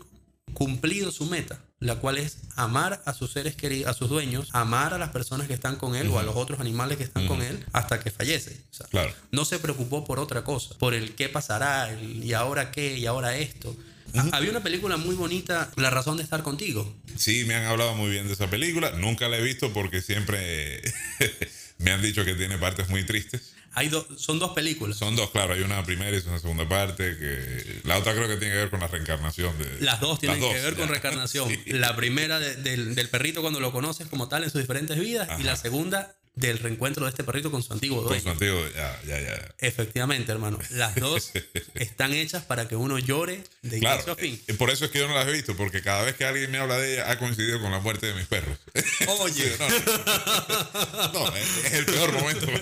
[0.52, 4.94] cumplido su meta, la cual es amar a sus seres queridos, a sus dueños, amar
[4.94, 7.42] a las personas que están con él o a los otros animales que están con
[7.42, 8.56] él hasta que fallece.
[8.70, 9.12] O sea, Claro.
[9.32, 13.06] No se preocupó por otra cosa, por el qué pasará, el y ahora qué, y
[13.06, 13.76] ahora esto.
[14.14, 16.94] Ha- Había una película muy bonita, La razón de estar contigo.
[17.16, 18.92] Sí, me han hablado muy bien de esa película.
[18.92, 20.80] Nunca la he visto porque siempre
[21.84, 23.52] me han dicho que tiene partes muy tristes.
[23.76, 24.96] Hay do- son dos películas.
[24.96, 25.54] Son dos, claro.
[25.54, 27.16] Hay una primera y una segunda parte.
[27.18, 29.58] que La otra creo que tiene que ver con la reencarnación.
[29.58, 30.90] De, Las dos tienen Las que ver con ya.
[30.90, 31.48] reencarnación.
[31.64, 31.72] Sí.
[31.72, 35.28] La primera de- del, del perrito cuando lo conoces como tal en sus diferentes vidas
[35.40, 38.22] y la segunda del reencuentro de este perrito con su antiguo Con dueño.
[38.22, 39.54] su antiguo, ya, ya, ya.
[39.58, 40.58] Efectivamente, hermano.
[40.70, 41.30] Las dos
[41.74, 44.40] están hechas para que uno llore de Claro, inicio a fin.
[44.48, 46.50] eh, por eso es que yo no las he visto, porque cada vez que alguien
[46.50, 48.58] me habla de ella ha coincidido con la muerte de mis perros.
[49.20, 52.46] Oye, no, no, no, es, es el peor momento.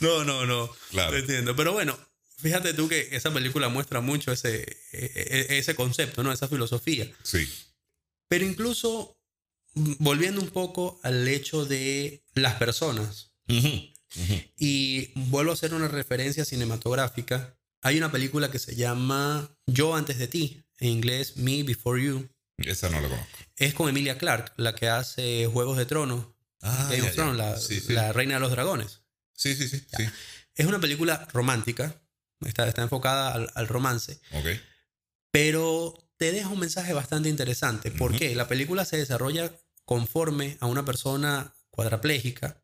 [0.00, 0.70] no, no, no.
[0.90, 1.12] Claro.
[1.12, 1.54] Te entiendo.
[1.56, 1.98] Pero bueno,
[2.38, 6.32] fíjate tú que esa película muestra mucho ese, e- e- ese concepto, ¿no?
[6.32, 7.10] Esa filosofía.
[7.22, 7.46] Sí,
[8.28, 9.16] Pero incluso
[9.74, 13.32] volviendo un poco al hecho de las personas.
[14.56, 17.58] Y vuelvo a hacer una referencia cinematográfica.
[17.82, 22.28] Hay una película que se llama Yo antes de ti, en inglés Me Before You.
[22.58, 23.26] esa no la conozco.
[23.56, 26.26] Es con Emilia Clarke, la que hace Juegos de Tronos,
[26.66, 27.14] Ah, Game ya, of.
[27.14, 27.92] Thrones, la, Sí, sí.
[27.92, 29.02] la reina de los dragones.
[29.34, 30.04] Sí, sí, sí, sí.
[30.54, 32.00] Es una película romántica,
[32.40, 34.46] está, está enfocada al, al romance, Ok.
[35.30, 37.90] pero te deja un mensaje bastante interesante.
[37.90, 38.20] ¿Por Ujú.
[38.20, 38.34] qué?
[38.34, 39.52] La película se desarrolla
[39.84, 42.62] conforme a una persona cuadraplégica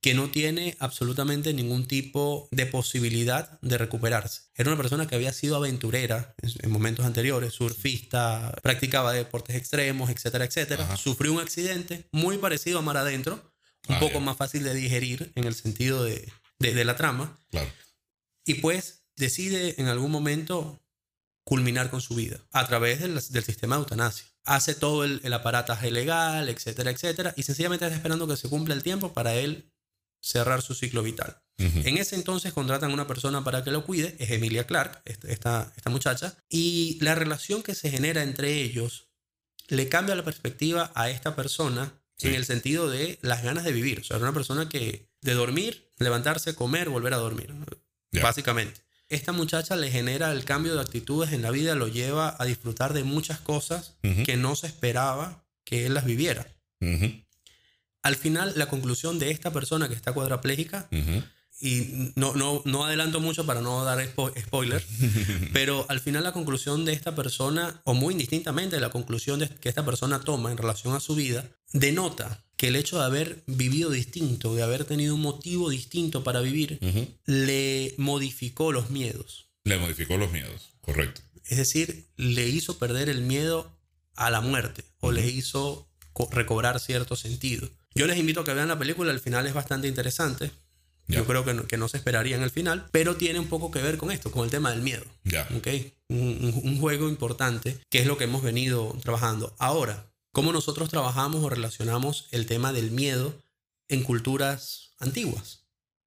[0.00, 4.42] que no tiene absolutamente ningún tipo de posibilidad de recuperarse.
[4.54, 10.10] Era una persona que había sido aventurera en, en momentos anteriores, surfista, practicaba deportes extremos,
[10.10, 10.96] etcétera, etcétera.
[10.98, 13.52] Sufrió un accidente muy parecido a Mar Adentro,
[13.88, 17.38] un Ah, poco más fácil de digerir en el sentido de, de- de la trama.
[17.50, 17.70] Claro.
[18.44, 20.82] Y pues decide en algún momento
[21.44, 24.26] culminar con su vida a través del, del sistema de eutanasia.
[24.44, 28.74] Hace todo el, el, aparataje legal, etcétera, etcétera, y sencillamente está esperando que se cumpla
[28.74, 29.72] el tiempo para él
[30.20, 31.40] cerrar su ciclo vital.
[31.58, 31.86] Uh -huh.
[31.86, 35.72] En ese entonces contratan a una persona para que lo cuide, es Emilia Clark, esta,
[35.76, 39.08] esta muchacha, y la relación que se genera entre ellos
[39.68, 42.28] le cambia la perspectiva a esta persona sí.
[42.28, 44.00] en el sentido de las ganas de vivir.
[44.00, 47.54] O sea, era una persona que de dormir, levantarse, comer, volver a dormir,
[48.10, 48.22] yeah.
[48.22, 48.83] básicamente.
[49.08, 52.92] Esta muchacha le genera el cambio de actitudes en la vida, lo lleva a disfrutar
[52.94, 54.24] de muchas cosas uh -huh.
[54.24, 56.46] que no se esperaba que él las viviera.
[56.80, 57.24] Uh -huh.
[58.02, 61.24] Al final, la conclusión de esta persona que está cuadraplégica, uh -huh.
[61.60, 64.84] Y no, no, no adelanto mucho para no dar spo spoilers,
[65.52, 69.68] pero al final la conclusión de esta persona, o muy indistintamente la conclusión de que
[69.68, 73.90] esta persona toma en relación a su vida, denota que el hecho de haber vivido
[73.90, 77.08] distinto, de haber tenido un motivo distinto para vivir, uh -huh.
[77.26, 79.46] le modificó los miedos.
[79.64, 81.22] Le modificó los miedos, correcto.
[81.46, 83.76] Es decir, le hizo perder el miedo
[84.16, 85.14] a la muerte, o uh -huh.
[85.14, 85.88] le hizo
[86.30, 87.68] recobrar cierto sentido.
[87.94, 90.50] Yo les invito a que vean la película, el final es bastante interesante.
[91.06, 91.20] Yeah.
[91.20, 93.70] Yo creo que no, que no, se esperaría en el final, pero tiene un poco
[93.70, 95.04] que ver con esto, con el tema del miedo.
[95.24, 95.48] Yeah.
[95.56, 95.92] ¿okay?
[96.08, 99.54] Un, un, juego importante que es lo que hemos venido trabajando.
[99.58, 103.38] Ahora, ¿cómo nosotros trabajamos o relacionamos el tema del miedo
[103.88, 105.64] en culturas antiguas?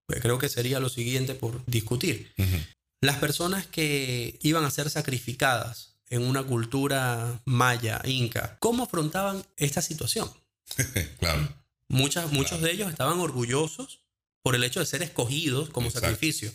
[0.08, 2.32] Pues creo que sería lo siguiente por discutir.
[2.38, 2.66] Uh -huh.
[3.02, 9.82] Las personas que iban a ser sacrificadas en una cultura maya, inca, ¿cómo afrontaban esta
[9.82, 10.32] situación?
[11.20, 11.50] claro.
[11.90, 12.38] Muchas, claro.
[12.38, 14.07] Muchos de ellos estaban orgullosos
[14.48, 16.08] por el hecho de ser escogidos como Exacto.
[16.08, 16.54] sacrificio.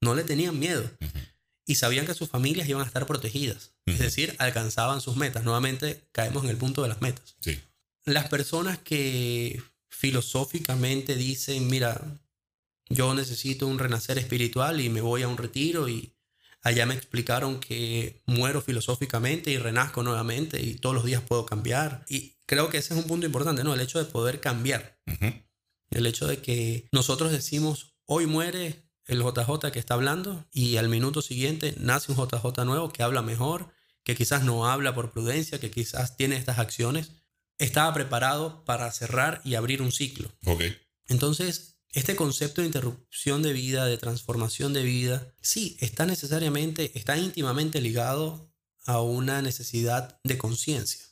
[0.00, 0.88] No le tenían miedo.
[1.00, 1.28] Uh -huh.
[1.66, 3.72] Y sabían que sus familias iban a estar protegidas.
[3.84, 3.94] Uh -huh.
[3.94, 5.42] Es decir, alcanzaban sus metas.
[5.42, 7.34] Nuevamente caemos en el punto de las metas.
[7.40, 7.60] Sí.
[8.04, 12.00] Las personas que filosóficamente dicen, mira,
[12.90, 16.12] yo necesito un renacer espiritual y me voy a un retiro y
[16.62, 22.04] allá me explicaron que muero filosóficamente y renazco nuevamente y todos los días puedo cambiar.
[22.08, 23.74] Y creo que ese es un punto importante, ¿no?
[23.74, 25.00] El hecho de poder cambiar.
[25.08, 25.45] Uh -huh.
[25.90, 30.88] El hecho de que nosotros decimos, hoy muere el JJ que está hablando y al
[30.88, 33.72] minuto siguiente nace un JJ nuevo que habla mejor,
[34.02, 37.12] que quizás no habla por prudencia, que quizás tiene estas acciones.
[37.58, 40.30] Estaba preparado para cerrar y abrir un ciclo.
[40.44, 40.76] Okay.
[41.06, 47.16] Entonces, este concepto de interrupción de vida, de transformación de vida, sí, está necesariamente, está
[47.16, 48.52] íntimamente ligado
[48.84, 51.04] a una necesidad de conciencia,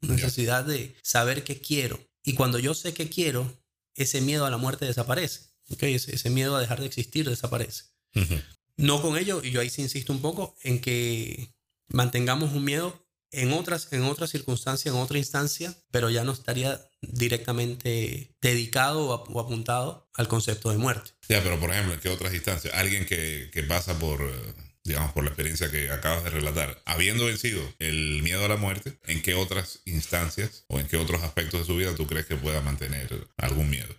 [0.00, 1.98] necesidad de saber qué quiero.
[2.22, 3.50] Y cuando yo sé qué quiero,
[3.96, 5.40] ese miedo a la muerte desaparece.
[5.70, 5.94] ¿okay?
[5.94, 7.84] Ese, ese miedo a dejar de existir desaparece.
[8.14, 8.44] Uh -huh.
[8.76, 11.54] No con ello, y yo ahí sí insisto un poco, en que
[11.88, 16.80] mantengamos un miedo en otras, en otras circunstancias, en otra instancia, pero ya no estaría
[17.00, 21.10] directamente dedicado o apuntado al concepto de muerte.
[21.28, 22.74] Ya, pero por ejemplo, ¿en qué otras instancias?
[22.74, 27.26] Alguien que, que pasa por, eh, digamos, por la experiencia que acabas de relatar, habiendo
[27.26, 31.60] vencido el miedo a la muerte, ¿en qué otras instancias o en qué otros aspectos
[31.60, 33.94] de su vida tú crees que pueda mantener algún miedo?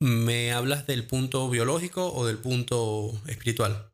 [0.00, 3.89] ¿Me hablas del punto biológico o del punto espiritual?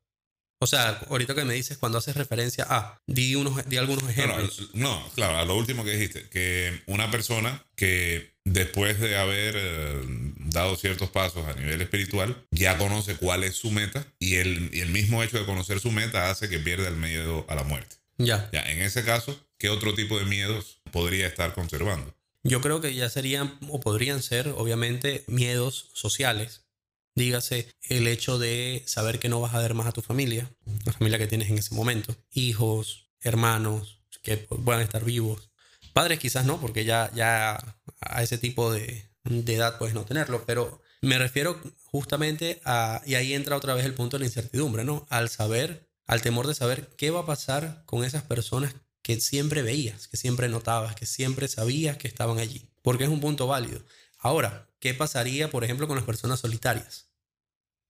[0.58, 4.70] O sea, ahorita que me dices cuando haces referencia a, di, unos, di algunos ejemplos.
[4.72, 9.54] No, no, claro, a lo último que dijiste, que una persona que después de haber
[9.58, 10.02] eh,
[10.38, 14.80] dado ciertos pasos a nivel espiritual, ya conoce cuál es su meta y el, y
[14.80, 17.96] el mismo hecho de conocer su meta hace que pierda el miedo a la muerte.
[18.16, 18.48] Ya.
[18.52, 22.14] Ya, en ese caso, ¿qué otro tipo de miedos podría estar conservando?
[22.44, 26.65] Yo creo que ya serían o podrían ser, obviamente, miedos sociales
[27.16, 30.48] Dígase el hecho de saber que no vas a ver más a tu familia,
[30.84, 35.50] la familia que tienes en ese momento, hijos, hermanos que puedan estar vivos,
[35.92, 40.44] padres quizás no, porque ya, ya a ese tipo de, de edad puedes no tenerlo,
[40.46, 44.84] pero me refiero justamente a, y ahí entra otra vez el punto de la incertidumbre,
[44.84, 45.06] ¿no?
[45.08, 49.62] Al saber, al temor de saber qué va a pasar con esas personas que siempre
[49.62, 53.80] veías, que siempre notabas, que siempre sabías que estaban allí, porque es un punto válido.
[54.18, 57.05] Ahora, ¿qué pasaría, por ejemplo, con las personas solitarias?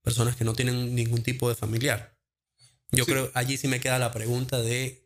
[0.07, 2.17] Personas que no tienen ningún tipo de familiar.
[2.91, 3.11] Yo sí.
[3.11, 5.05] creo, allí sí me queda la pregunta de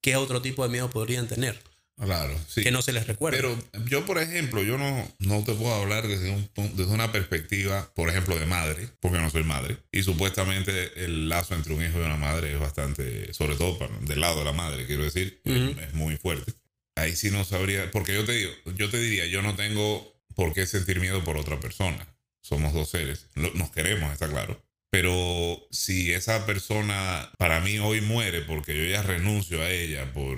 [0.00, 1.62] qué otro tipo de miedo podrían tener.
[1.98, 2.62] Claro, sí.
[2.62, 3.36] Que no se les recuerda.
[3.36, 3.58] Pero
[3.90, 8.08] yo, por ejemplo, yo no, no te puedo hablar desde, un, desde una perspectiva, por
[8.08, 9.76] ejemplo, de madre, porque no soy madre.
[9.92, 14.18] Y supuestamente el lazo entre un hijo y una madre es bastante, sobre todo del
[14.18, 15.78] lado de la madre, quiero decir, uh -huh.
[15.78, 16.54] es, es muy fuerte.
[16.96, 20.54] Ahí sí no sabría, porque yo te digo, yo te diría, yo no tengo por
[20.54, 22.11] qué sentir miedo por otra persona
[22.42, 24.62] somos dos seres, nos queremos, está claro.
[24.90, 30.36] Pero si esa persona para mí hoy muere porque yo ya renuncio a ella por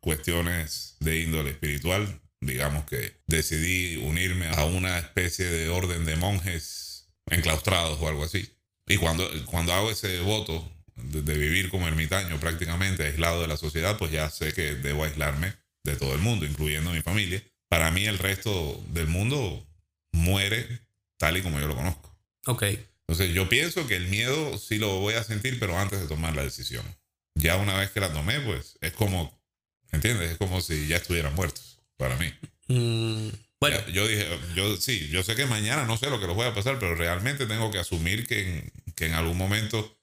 [0.00, 7.08] cuestiones de índole espiritual, digamos que decidí unirme a una especie de orden de monjes
[7.30, 8.50] enclaustrados o algo así.
[8.88, 13.56] Y cuando, cuando hago ese voto de, de vivir como ermitaño prácticamente, aislado de la
[13.56, 17.42] sociedad, pues ya sé que debo aislarme de todo el mundo, incluyendo mi familia.
[17.68, 19.64] Para mí el resto del mundo
[20.12, 20.85] muere
[21.18, 22.16] tal y como yo lo conozco.
[22.46, 22.64] Ok.
[23.08, 26.34] Entonces yo pienso que el miedo sí lo voy a sentir, pero antes de tomar
[26.34, 26.84] la decisión.
[27.34, 29.40] Ya una vez que la tomé, pues es como,
[29.92, 30.32] ¿entiendes?
[30.32, 32.32] Es como si ya estuvieran muertos para mí.
[32.68, 33.28] Mm,
[33.60, 36.34] bueno, Ya, yo dije, yo sí, yo sé que mañana no sé lo que les
[36.34, 39.98] voy a pasar, pero realmente tengo que asumir que en, que en algún momento,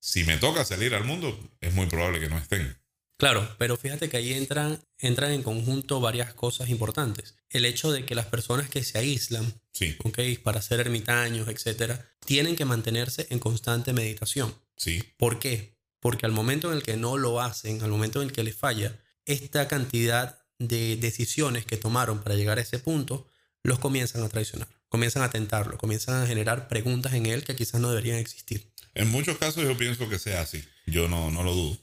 [0.00, 2.76] si me toca salir al mundo, es muy probable que no estén.
[3.20, 7.36] Claro, pero fíjate que ahí entran, entran en conjunto varias cosas importantes.
[7.48, 12.10] El hecho de que las personas que se aíslan, Sí, ok, para ser ermitaños, etcétera,
[12.26, 14.52] tienen que mantenerse en constante meditación.
[14.76, 15.78] sí, ¿Por qué?
[16.00, 18.56] Porque al momento en el que no lo hacen, al momento en el que les
[18.56, 23.28] falla, esta cantidad de decisiones que tomaron para llegar a ese punto,
[23.62, 27.80] los comienzan a traicionar, comienzan a tentarlo, comienzan a generar preguntas en él que quizás
[27.80, 28.72] no deberían existir.
[28.94, 30.64] En muchos casos yo pienso que sea así.
[30.86, 31.78] Yo no, no lo dudo.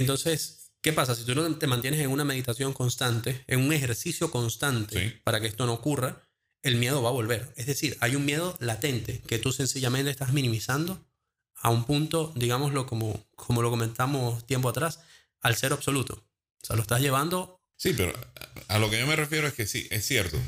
[0.00, 1.14] Entonces, ¿qué pasa?
[1.14, 5.16] Si tú no te mantienes en una meditación constante, en un ejercicio constante Sí.
[5.24, 6.22] para que esto no ocurra,
[6.62, 7.52] el miedo va a volver.
[7.56, 11.06] Es decir, hay un miedo latente que tú sencillamente estás minimizando
[11.56, 15.00] a un punto, digámoslo como, como lo comentamos tiempo atrás,
[15.40, 16.24] al cero absoluto.
[16.62, 18.12] O sea, lo estás llevando Sí, pero
[18.68, 20.38] a lo que yo me refiero es que sí, es cierto.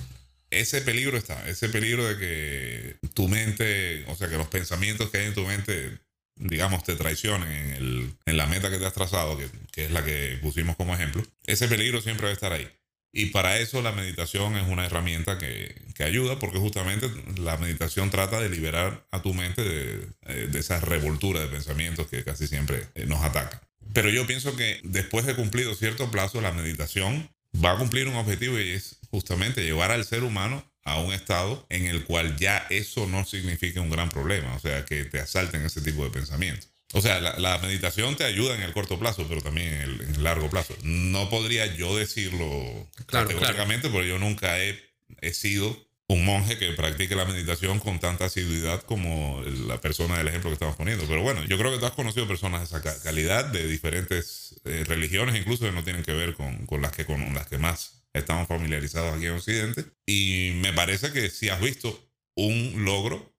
[0.51, 5.19] Ese peligro está, ese peligro de que tu mente, o sea, que los pensamientos que
[5.19, 5.99] hay en tu mente,
[6.37, 9.91] digamos, te traicionen en, el, en la meta que te has trazado, que, que es
[9.91, 11.23] la que pusimos como ejemplo.
[11.47, 12.69] Ese peligro siempre va a estar ahí.
[13.13, 18.11] Y para eso la meditación es una herramienta que, que ayuda, porque justamente la meditación
[18.11, 22.47] trata de liberar a tu mente de, eh, de esa revoltura de pensamientos que casi
[22.47, 23.59] siempre eh, nos atacan.
[23.95, 27.31] Pero yo pienso que después de cumplido cierto plazo, la meditación
[27.65, 31.67] va a cumplir un objetivo y es justamente llevar al ser humano a un estado
[31.69, 35.63] en el cual ya eso no significa un gran problema, o sea, que te asalten
[35.63, 36.69] ese tipo de pensamientos.
[36.93, 40.01] O sea, la, la meditación te ayuda en el corto plazo, pero también en el,
[40.03, 40.75] en el largo plazo.
[40.83, 44.81] No podría yo decirlo Claro, categóricamente, porque yo nunca he,
[45.21, 50.29] he sido un monje que practique la meditación con tanta asiduidad como la persona del
[50.29, 51.05] ejemplo que estamos poniendo.
[51.09, 54.55] Pero bueno, yo creo que tú has conocido personas de esa ca- calidad, de diferentes
[54.65, 57.59] eh, religiones, incluso que no tienen que ver con, con las que con las que
[57.59, 59.85] más estamos familiarizados aquí en Occidente.
[60.07, 63.35] Y me parece que sí has visto un logro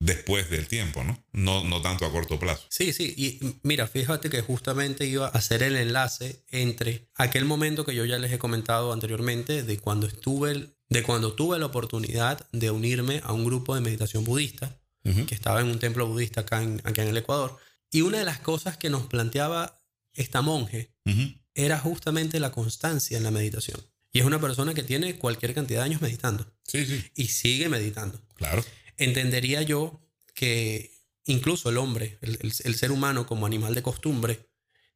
[0.00, 1.24] después del tiempo, ¿no?
[1.32, 2.66] No, no tanto a corto plazo.
[2.70, 7.86] Sí, sí, y mira, fíjate que justamente iba a hacer el enlace entre aquel momento
[7.86, 12.46] que yo ya les he comentado anteriormente de cuando estuve, de cuando tuve la oportunidad
[12.50, 15.26] de unirme a un grupo de meditación budista Ujú.
[15.26, 17.56] que estaba en un templo budista acá en, acá en el Ecuador.
[17.90, 19.80] Y una de las cosas que nos planteaba
[20.14, 21.32] esta monje Ujú.
[21.54, 23.80] era justamente la constancia en la meditación.
[24.12, 27.68] Y es una persona que tiene cualquier cantidad de años meditando Sí, sí, y sigue
[27.68, 28.64] meditando claro.
[28.98, 30.00] entendería yo
[30.34, 30.92] que
[31.24, 34.48] incluso el hombre, el, el- el ser humano como animal de costumbre,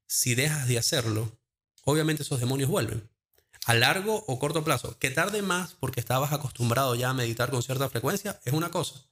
[0.07, 1.39] si dejas de hacerlo,
[1.85, 3.09] obviamente esos demonios vuelven.
[3.65, 7.63] A largo o corto plazo, que tarde más porque estabas acostumbrado ya a meditar con
[7.63, 9.05] cierta frecuencia, es una cosa.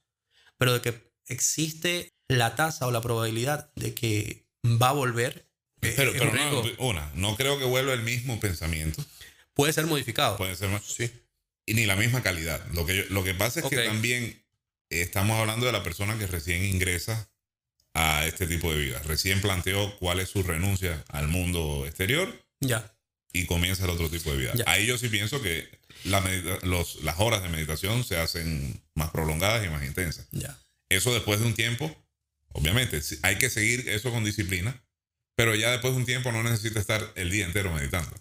[0.57, 5.49] Pero de que existe la tasa o la probabilidad de que va a volver,
[5.81, 9.03] Pero, pero no, una, no creo que vuelva el mismo pensamiento.
[9.55, 10.37] Puede ser modificado.
[10.37, 10.83] Puede ser más.
[10.85, 11.11] Sí.
[11.65, 12.63] Y ni la misma calidad.
[12.73, 14.45] Lo que, yo- lo que pasa es que también
[14.91, 17.27] estamos hablando de la persona que recién ingresa
[17.95, 18.99] a este tipo de vida.
[19.05, 22.93] Recién planteó cuál es su renuncia al mundo exterior Ya.
[23.33, 24.51] y comienza el otro tipo de vida.
[24.55, 24.65] Ya.
[24.67, 25.67] Ahí yo sí pienso que
[26.03, 30.27] la medita- los, las horas de meditación se hacen más prolongadas y más intensas.
[30.31, 30.59] Ya.
[30.89, 31.95] Eso después de un tiempo,
[32.49, 34.83] obviamente, hay que seguir eso con disciplina,
[35.35, 38.11] pero ya después de un tiempo no necesita estar el día entero meditando.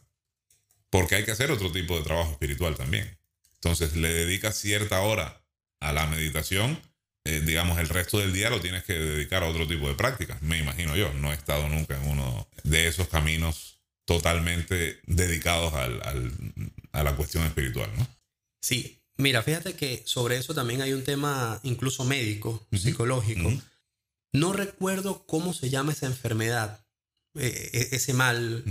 [0.95, 3.19] Porque hay que hacer otro tipo de trabajo espiritual también.
[3.55, 5.43] Entonces le dedicas cierta hora
[5.81, 6.79] a la meditación,
[7.25, 10.41] eh, digamos, el resto del día lo tienes que dedicar a otro tipo de prácticas,
[10.43, 11.13] me imagino yo.
[11.15, 16.33] No he estado nunca en uno de esos caminos totalmente dedicados al- al-
[16.93, 18.07] a la cuestión espiritual, ¿no?
[18.61, 23.53] Sí, mira, fíjate que sobre eso también hay un tema incluso médico, psicológico.
[24.33, 26.85] No recuerdo cómo se llama esa enfermedad,
[27.35, 28.63] eh, e- ese mal.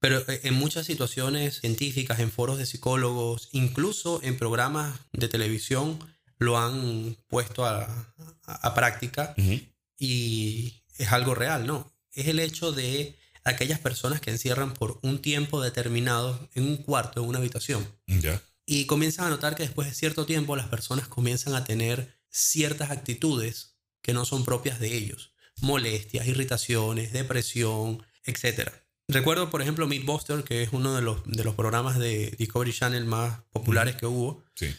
[0.00, 5.98] Pero eh, en muchas situaciones científicas, en foros de psicólogos, incluso en programas de televisión,
[6.38, 7.84] lo han puesto a,
[8.44, 9.34] a- a práctica
[9.98, 11.92] y es algo real, ¿no?
[12.12, 17.22] Es el hecho de aquellas personas que encierran por un tiempo determinado en un cuarto,
[17.22, 17.86] en una habitación.
[18.66, 22.90] Y comienzan a notar que después de cierto tiempo las personas comienzan a tener ciertas
[22.90, 25.32] actitudes que no son propias de ellos.
[25.60, 28.70] Molestias, irritaciones, depresión, etc.
[29.08, 33.04] Recuerdo, por ejemplo, Mythbuster, que es uno de los, de los programas de Discovery Channel
[33.04, 34.74] más populares que hubo, Sí.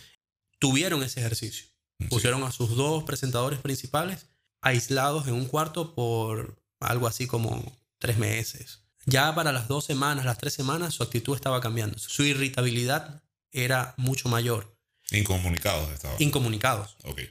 [0.59, 1.67] tuvieron ese ejercicio.
[1.99, 2.07] Sí.
[2.09, 4.28] Pusieron a sus dos presentadores principales
[4.61, 7.63] aislados en un cuarto por algo así como
[7.99, 8.82] tres meses.
[9.05, 11.97] Ya para las dos semanas, las tres semanas, su actitud estaba cambiando.
[11.97, 13.23] Su irritabilidad
[13.53, 14.75] era mucho mayor.
[15.11, 16.15] Incomunicados estaba.
[16.19, 16.97] Incomunicados.
[17.05, 17.21] ok.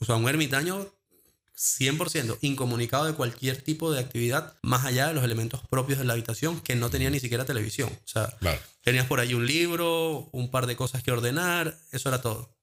[0.00, 0.86] O sea, un ermitaño
[1.56, 6.12] 100% incomunicado de cualquier tipo de actividad más allá de los elementos propios de la
[6.12, 7.88] habitación que no tenía ni siquiera televisión.
[7.90, 8.36] O sea,
[8.82, 12.54] tenías por ahí un libro, un par de cosas que ordenar, eso era todo.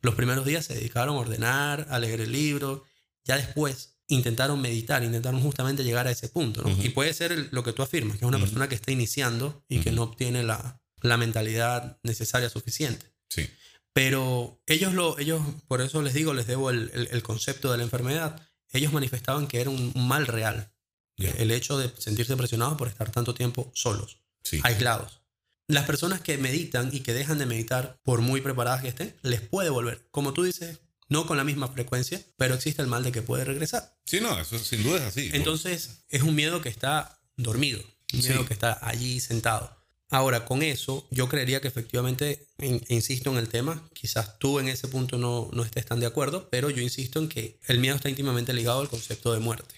[0.00, 2.84] Los primeros días se dedicaron a ordenar, a leer el libro,
[3.24, 6.64] ya después intentaron meditar, intentaron justamente llegar a ese punto.
[6.82, 9.64] Y puede ser el- lo que tú afirmas, que es una persona que está iniciando
[9.68, 13.06] y que no obtiene la, la mentalidad necesaria suficiente.
[13.28, 13.48] Sí.
[13.92, 17.78] Pero ellos, lo, ellos, por eso les digo, les debo el, el- el concepto de
[17.78, 18.40] la enfermedad.
[18.72, 20.72] Ellos manifestaban que era un, mal real.
[21.18, 24.60] El hecho de sentirse presionados por estar tanto tiempo solos, Sí.
[24.64, 25.20] aislados.
[25.68, 29.40] Las personas que meditan y que dejan de meditar, por muy preparadas que estén, les
[29.40, 30.08] puede volver.
[30.10, 33.44] Como tú dices, no con la misma frecuencia, pero existe el mal de que puede
[33.44, 33.96] regresar.
[34.06, 35.30] Sí, no, eso sin duda es así.
[35.34, 37.80] Entonces, es un miedo que está dormido,
[38.14, 38.46] un miedo Sí.
[38.46, 39.76] que está allí sentado.
[40.12, 44.68] Ahora, con eso, yo creería que efectivamente, in- insisto en el tema, quizás tú en
[44.68, 47.96] ese punto no, no estés tan de acuerdo, pero yo insisto en que el miedo
[47.96, 49.74] está íntimamente ligado al concepto de muerte.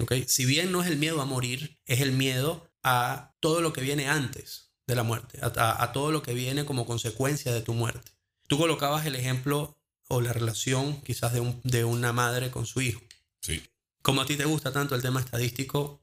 [0.00, 0.12] ¿ok?
[0.26, 3.80] Si bien no es el miedo a morir, es el miedo a todo lo que
[3.80, 7.62] viene antes de la muerte, a, a- a todo lo que viene como consecuencia de
[7.62, 8.12] tu muerte.
[8.46, 9.76] Tú colocabas el ejemplo
[10.08, 13.00] o la relación quizás de, un- de una madre con su hijo
[13.40, 13.62] Sí.
[14.02, 16.02] como a ti te gusta tanto el tema estadístico,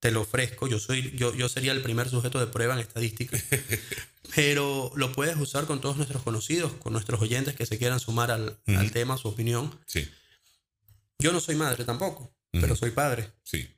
[0.00, 0.66] te lo ofrezco.
[0.66, 3.38] Yo, soy, yo, yo sería el primer sujeto de prueba en estadística.
[4.34, 8.30] Pero lo puedes usar con todos nuestros conocidos, con nuestros oyentes que se quieran sumar
[8.30, 9.78] al, al tema, su opinión.
[9.86, 10.08] Sí.
[11.18, 13.32] Yo no soy madre tampoco, pero soy padre.
[13.42, 13.68] Sí.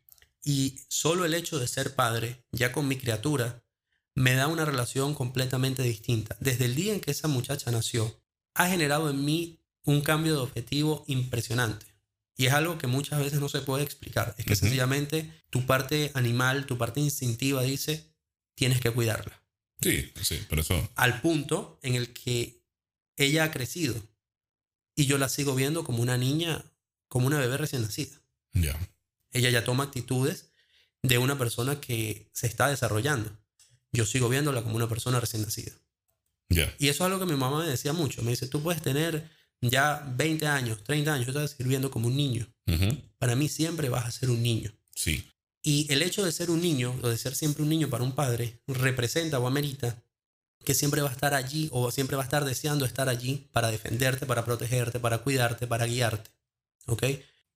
[0.45, 3.65] Y solo el hecho de ser padre, ya con mi criatura,
[4.15, 6.37] me da una relación completamente distinta.
[6.39, 8.23] Desde el día en que esa muchacha nació,
[8.55, 11.87] ha generado en mí un cambio de objetivo impresionante.
[12.43, 14.35] Y es algo que muchas veces no se puede explicar.
[14.37, 18.13] Es que sencillamente tu parte animal, tu parte instintiva dice,
[18.57, 19.41] tienes que cuidarla.
[19.81, 20.91] Sí, sí, por eso.
[20.97, 22.61] Al punto en el que
[23.15, 23.95] ella ha crecido.
[24.97, 26.65] Y yo la sigo viendo como una niña,
[27.07, 28.21] como una bebé recién nacida.
[28.55, 28.77] Ya.
[29.31, 30.51] Ella ya toma actitudes
[31.01, 33.31] de una persona que se está desarrollando.
[33.93, 35.71] Yo sigo viéndola como una persona recién nacida.
[36.49, 36.75] Ya.
[36.81, 38.21] Y eso es algo que mi mamá me decía mucho.
[38.23, 39.31] Me dice, tú puedes tener
[39.63, 42.47] ya 20 años, 30 años, yo te voy a seguir viendo como un niño.
[43.19, 44.73] Para mí siempre vas a ser un niño.
[44.95, 45.25] Sí.
[45.63, 48.13] Y el hecho de ser un niño, o de ser siempre un niño para un
[48.13, 50.03] padre, representa o amerita
[50.65, 53.71] que siempre va a estar allí o siempre va a estar deseando estar allí para
[53.71, 56.31] defenderte, para protegerte, para cuidarte, para guiarte.
[56.87, 57.05] ¿Ok?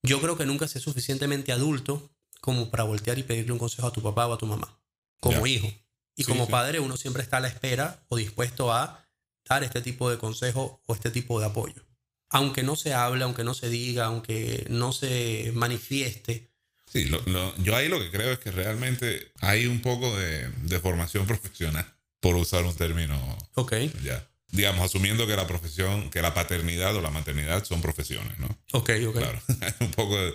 [0.03, 3.93] Yo creo que nunca seas suficientemente adulto como para voltear y pedirle un consejo a
[3.93, 4.79] tu papá o a tu mamá,
[5.21, 5.67] como hijo.
[6.15, 6.51] Y Sí, como sí.
[6.51, 9.05] padre uno siempre está a la espera o dispuesto a
[9.49, 11.86] dar este tipo de consejo o este tipo de apoyo.
[12.31, 16.51] Aunque no se hable, aunque no se diga, aunque no se manifieste,
[16.89, 20.49] Sí, lo- lo- yo ahí lo que creo es que realmente hay un poco de,
[20.63, 21.85] de formación profesional,
[22.21, 23.17] por usar un término
[23.55, 23.75] ok,
[24.05, 24.27] ya.
[24.53, 28.47] Digamos, asumiendo que la profesión, que la paternidad o la maternidad son profesiones, ¿no?
[28.73, 29.17] ok, ok.
[29.19, 30.35] Claro, hay un poco de...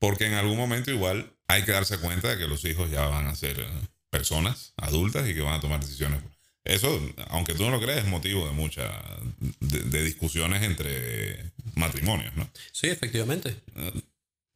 [0.00, 3.28] Porque en algún momento igual hay que darse cuenta de que los hijos ya van
[3.28, 3.68] a ser eh,
[4.10, 6.20] personas adultas y que van a tomar decisiones.
[6.64, 8.92] Eso, aunque tú no lo creas, es motivo de muchas
[9.60, 12.48] de, de discusiones entre matrimonios, ¿no?
[12.70, 13.56] Sí, efectivamente.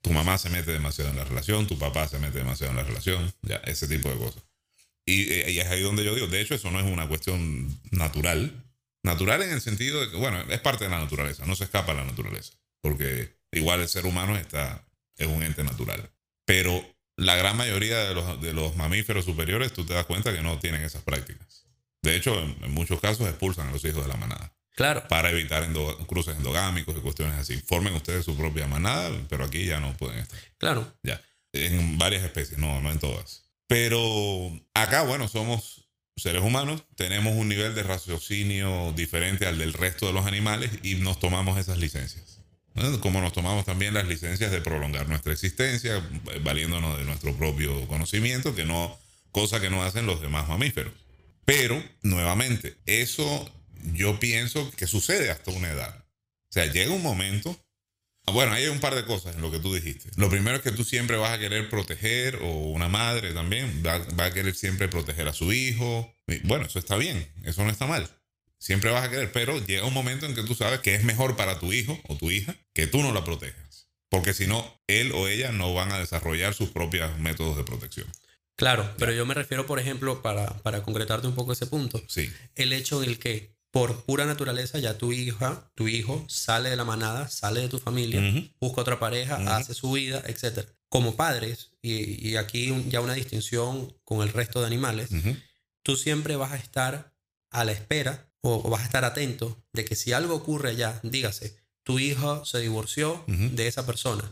[0.02, 2.84] Tu mamá se mete demasiado en la relación, tu papá se mete demasiado en la
[2.84, 4.42] relación, ya, ese tipo de cosas.
[5.04, 7.76] Y, eh, y es ahí donde yo digo, de hecho, eso no es una cuestión
[7.90, 8.64] natural.
[9.02, 11.92] Natural en el sentido de que, bueno, es parte de la naturaleza, no se escapa
[11.92, 12.52] a la naturaleza.
[12.80, 14.86] Porque igual el ser humano está,
[15.16, 16.10] es un ente natural.
[16.44, 16.84] Pero
[17.16, 20.58] la gran mayoría de los, de los mamíferos superiores, tú te das cuenta que no
[20.58, 21.55] tienen esas prácticas.
[22.06, 25.06] De hecho, en, en muchos casos expulsan a los hijos de la manada Claro.
[25.08, 27.56] para evitar endo- cruces endogámicos y cuestiones así.
[27.66, 30.38] Formen ustedes su propia manada, pero aquí ya no pueden estar.
[30.58, 30.92] Claro.
[31.02, 31.20] Ya.
[31.52, 33.42] En varias especies, no, no en todas.
[33.66, 35.82] Pero acá, bueno, somos
[36.16, 40.94] seres humanos, tenemos un nivel de raciocinio diferente al del resto de los animales y
[40.96, 42.40] nos tomamos esas licencias.
[42.74, 43.00] ¿no?
[43.00, 46.06] Como nos tomamos también las licencias de prolongar nuestra existencia,
[46.42, 48.98] valiéndonos de nuestro propio conocimiento, que no,
[49.32, 50.92] cosa que no hacen los demás mamíferos.
[51.46, 53.50] Pero, nuevamente, eso
[53.94, 56.04] yo pienso que sucede hasta una edad.
[56.50, 57.58] O sea, llega un momento
[58.32, 60.10] bueno, hay un par de cosas en lo que tú dijiste.
[60.16, 63.98] Lo primero es que tú siempre vas a querer proteger, o una madre también, va,
[64.18, 66.12] va a querer siempre proteger a su hijo.
[66.42, 68.08] Bueno, eso está bien, eso no está mal.
[68.58, 71.36] Siempre vas a querer, pero llega un momento en que tú sabes que es mejor
[71.36, 73.88] para tu hijo o tu hija que tú no la protejas.
[74.08, 78.08] Porque si no, él o ella no van a desarrollar sus propios métodos de protección.
[78.56, 82.30] Claro, pero yo me refiero, por ejemplo, para, para concretarte un poco ese punto, Sí,
[82.54, 86.76] el hecho en el que, por pura naturaleza ya tu hija, tu hijo sale de
[86.76, 88.22] la manada, sale de tu familia,
[88.58, 90.66] busca otra pareja, hace su vida, etc.
[90.88, 95.10] Como padres, y, aquí ya una distinción con el resto de animales,
[95.82, 97.12] tú siempre vas a estar
[97.50, 101.58] a la espera o, vas a estar atento de que si algo ocurre allá, dígase,
[101.82, 104.24] tu hijo se divorció de esa persona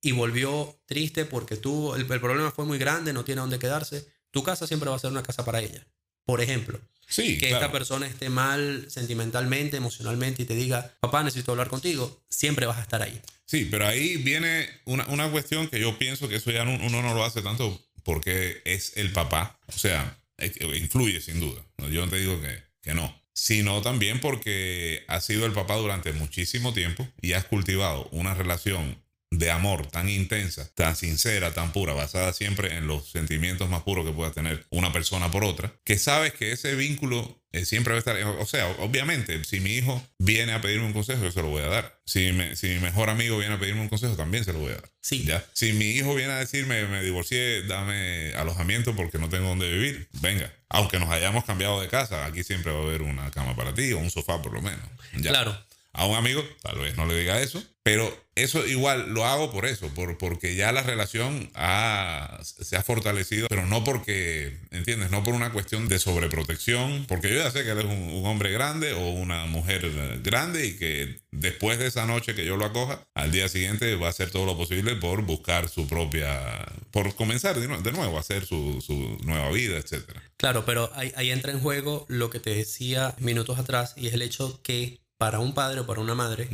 [0.00, 4.42] y volvió triste porque tuvo, el, problema fue muy grande, no tiene dónde quedarse, tu
[4.42, 5.86] casa siempre va a ser una casa para ella.
[6.24, 11.52] Por ejemplo, sí, que esta persona esté mal sentimentalmente, emocionalmente y te diga, papá, necesito
[11.52, 13.20] hablar contigo, siempre vas a estar ahí.
[13.46, 17.14] Sí, pero ahí viene una, una cuestión que yo pienso que eso ya uno no
[17.14, 19.58] lo hace tanto porque es el papá.
[19.68, 20.18] O sea,
[20.76, 21.62] influye sin duda.
[21.90, 26.12] Yo no te digo que, que no sino también porque has sido el papá durante
[26.12, 29.00] muchísimo tiempo y has cultivado una relación
[29.30, 34.06] de amor tan intensa, tan sincera, tan pura, basada siempre en los sentimientos más puros
[34.06, 37.96] que pueda tener una persona por otra, que sabes que ese vínculo eh, siempre va
[37.96, 41.42] a estar, o sea, obviamente, si mi hijo viene a pedirme un consejo, yo se
[41.42, 41.98] lo voy a dar.
[42.04, 44.76] Si, si mi mejor amigo viene a pedirme un consejo, también se lo voy a
[44.76, 44.90] dar.
[45.00, 45.24] Sí.
[45.24, 45.44] ¿Ya?
[45.54, 50.08] Si mi hijo viene a decirme, me divorcié, dame alojamiento porque no tengo dónde vivir,
[50.20, 50.52] venga.
[50.68, 53.92] Aunque nos hayamos cambiado de casa, aquí siempre va a haber una cama para ti
[53.92, 54.86] o un sofá por lo menos.
[55.16, 55.30] ¿Ya?
[55.30, 59.50] Claro a un amigo, tal vez no le diga eso, pero eso igual lo hago
[59.50, 61.50] por eso, por, porque ya la relación
[62.42, 65.10] se ha fortalecido, pero no porque, ¿entiendes?
[65.10, 68.52] No por una cuestión de sobreprotección, porque yo ya sé que él es un, hombre
[68.52, 69.90] grande o una mujer
[70.22, 74.08] grande y que después de esa noche que yo lo acoja, al día siguiente va
[74.08, 78.44] a hacer todo lo posible por buscar su propia, por comenzar de nuevo, a hacer
[78.44, 80.02] su, su nueva vida, etc.
[80.36, 84.12] Claro, pero ahí, ahí entra en juego lo que te decía minutos atrás y es
[84.12, 86.48] el hecho que para un padre o para una madre,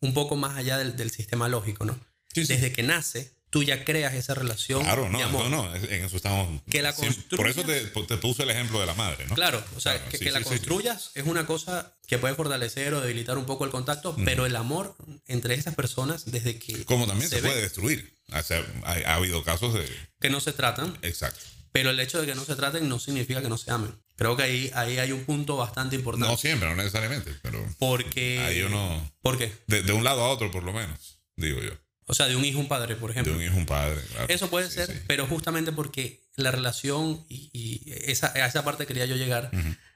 [0.00, 1.98] un poco más allá del, sistema lógico, ¿no?
[2.34, 4.82] Desde que nace, tú ya creas esa relación.
[4.82, 6.62] Claro, no, no, no, en eso estamos.
[6.70, 9.34] Que la por eso te, te, puse el ejemplo de la madre, ¿no?
[9.34, 13.44] Claro, o sea, que, la construyas es una cosa que puede fortalecer o debilitar un
[13.44, 14.96] poco el contacto, pero el amor
[15.26, 16.84] entre estas personas, desde que.
[16.84, 18.16] Como también se, puede destruir.
[18.32, 19.86] O sea, ha habido casos de.
[20.20, 20.96] Que no se tratan.
[21.02, 21.44] Exacto.
[21.72, 23.94] Pero el hecho de que no se traten no significa que no se amen.
[24.20, 26.30] Creo que ahí, ahí hay un punto bastante importante.
[26.30, 27.66] No siempre, no necesariamente, pero...
[27.78, 28.38] Porque...
[28.40, 29.10] Ahí uno...
[29.22, 29.50] ¿Por qué?
[29.66, 31.70] De, un lado a otro, por lo menos, digo yo.
[32.04, 33.32] O sea, de un hijo a un padre, por ejemplo.
[33.32, 34.26] De un hijo a un padre, claro.
[34.28, 39.16] Eso puede ser, pero justamente porque la relación, y, esa, a esa parte quería yo
[39.16, 39.50] llegar,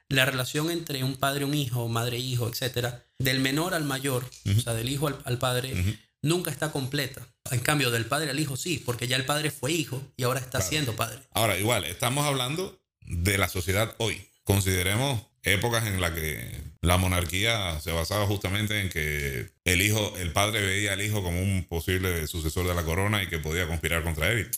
[0.09, 4.25] la relación entre un padre, un hijo, madre, hijo, etcétera, del menor al mayor,
[4.57, 7.21] o sea, del hijo al, padre, nunca está completa.
[7.51, 10.41] En cambio, del padre al hijo sí, porque ya el padre fue hijo y ahora
[10.41, 11.19] está siendo padre.
[11.33, 14.29] Ahora, igual, estamos hablando de la sociedad hoy.
[14.45, 16.51] Consideremos épocas en las que
[16.81, 21.41] la monarquía se basaba justamente en que el hijo, el padre veía al hijo como
[21.41, 24.51] un posible sucesor de la corona y que podía conspirar contra él.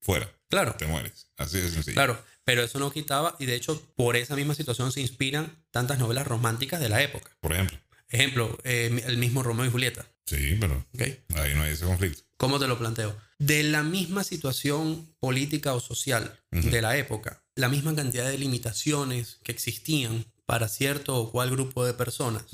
[0.00, 0.30] Fuera.
[0.48, 0.74] Claro.
[0.78, 1.28] Te mueres.
[1.36, 1.94] Así de sencillo.
[1.94, 2.22] Claro.
[2.44, 6.26] Pero eso no quitaba, y de hecho, por esa misma situación se inspiran tantas novelas
[6.26, 7.30] románticas de la época.
[7.40, 7.78] Por ejemplo.
[8.08, 10.04] Ejemplo, eh, el mismo Romeo y Julieta.
[10.26, 10.84] Sí, pero
[11.36, 12.22] ahí no hay ese conflicto.
[12.36, 13.16] ¿Cómo te lo planteo?
[13.38, 19.38] De la misma situación política o social de la época, la misma cantidad de limitaciones
[19.42, 22.44] que existían para cierto o cual grupo de personas,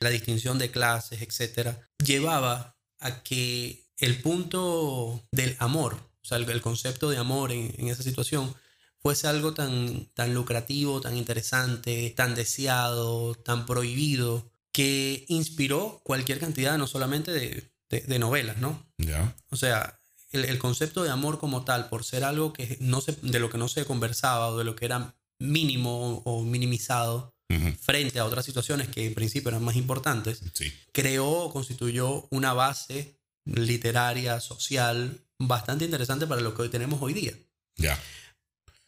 [0.00, 6.60] la distinción de clases, etcétera, llevaba a que el punto del amor, o sea, el,
[6.60, 8.54] concepto de amor en, en, esa situación,
[8.98, 16.76] fuese algo tan, tan lucrativo, tan interesante, tan deseado, tan prohibido, que inspiró cualquier cantidad,
[16.76, 18.86] no solamente de, de, novelas, ¿no?
[18.98, 19.34] Ya.
[19.48, 19.98] O sea,
[20.36, 23.50] el, el, concepto de amor como tal, por ser algo que no se, de lo
[23.50, 27.34] que no se conversaba o de lo que era mínimo o minimizado
[27.80, 30.72] frente a otras situaciones que en principio eran más importantes, sí.
[30.92, 37.12] creó o constituyó una base literaria, social, bastante interesante para lo que hoy tenemos hoy
[37.12, 37.34] día.
[37.76, 38.00] Ya.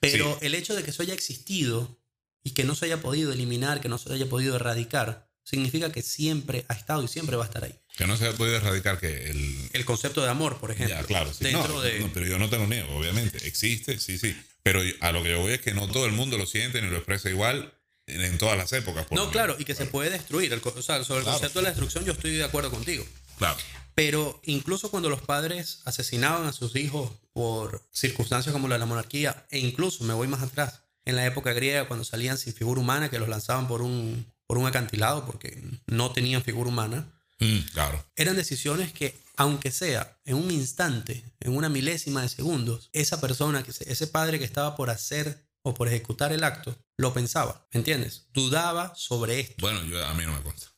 [0.01, 2.01] Pero el hecho de que eso haya existido
[2.43, 6.03] y que no se haya podido eliminar, que no se haya podido erradicar, significa que
[6.03, 7.79] siempre ha estado y siempre va a estar ahí.
[7.99, 9.71] Que no se podido erradicar que el...
[9.73, 10.97] El concepto de amor, por ejemplo.
[10.97, 11.51] Ya, claro, sí.
[11.51, 13.45] no, pero yo no tengo miedo, obviamente.
[13.45, 14.41] Existe, sí, sí.
[14.63, 16.89] Pero a lo que yo voy es que no todo el mundo lo siente ni
[16.89, 17.75] lo expresa igual
[18.07, 19.09] en, todas las épocas.
[19.11, 20.53] no, claro, y que se puede destruir.
[20.53, 23.05] o sea, sobre el concepto de la destrucción yo estoy de acuerdo contigo.
[23.37, 23.57] Claro.
[23.97, 28.87] Pero incluso cuando los padres asesinaban a sus hijos por circunstancias como la de la
[28.87, 32.81] monarquía, e incluso me voy más atrás, en la época griega, cuando salían sin figura
[32.81, 37.13] humana, que los lanzaban por un, por un acantilado porque no tenían figura humana.
[37.39, 38.05] Mm, claro.
[38.17, 43.65] Eran decisiones que, aunque sea en un instante, en una milésima de segundos, esa persona,
[43.67, 48.27] ese padre que estaba por hacer o por ejecutar el acto, lo pensaba, ¿me entiendes?
[48.33, 49.55] Dudaba sobre esto.
[49.61, 50.69] Bueno, yo, a mí no me consta.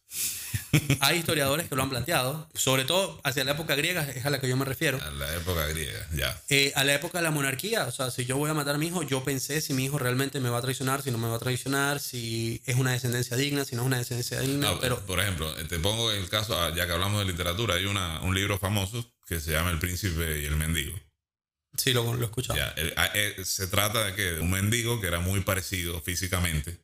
[1.01, 4.41] Hay historiadores que lo han planteado, sobre todo hacia la época griega, es a la
[4.41, 5.01] que yo me refiero.
[5.03, 6.41] A la época griega, ya.
[6.49, 8.79] Eh, a la época de la monarquía, o sea, si yo voy a matar a
[8.79, 11.29] mi hijo, yo pensé si mi hijo realmente me va a traicionar, si no me
[11.29, 14.71] va a traicionar, si es una descendencia digna, si no es una descendencia digna.
[14.71, 17.87] No, pero Por ejemplo, te pongo el caso, ah, ya que hablamos de literatura, hay
[17.87, 20.99] una, un libro famoso que se llama El príncipe y el mendigo.
[21.77, 22.59] sí, lo, lo he escuchado.
[22.59, 26.79] Ya, el- a- eh, se trata de que un mendigo que era muy parecido físicamente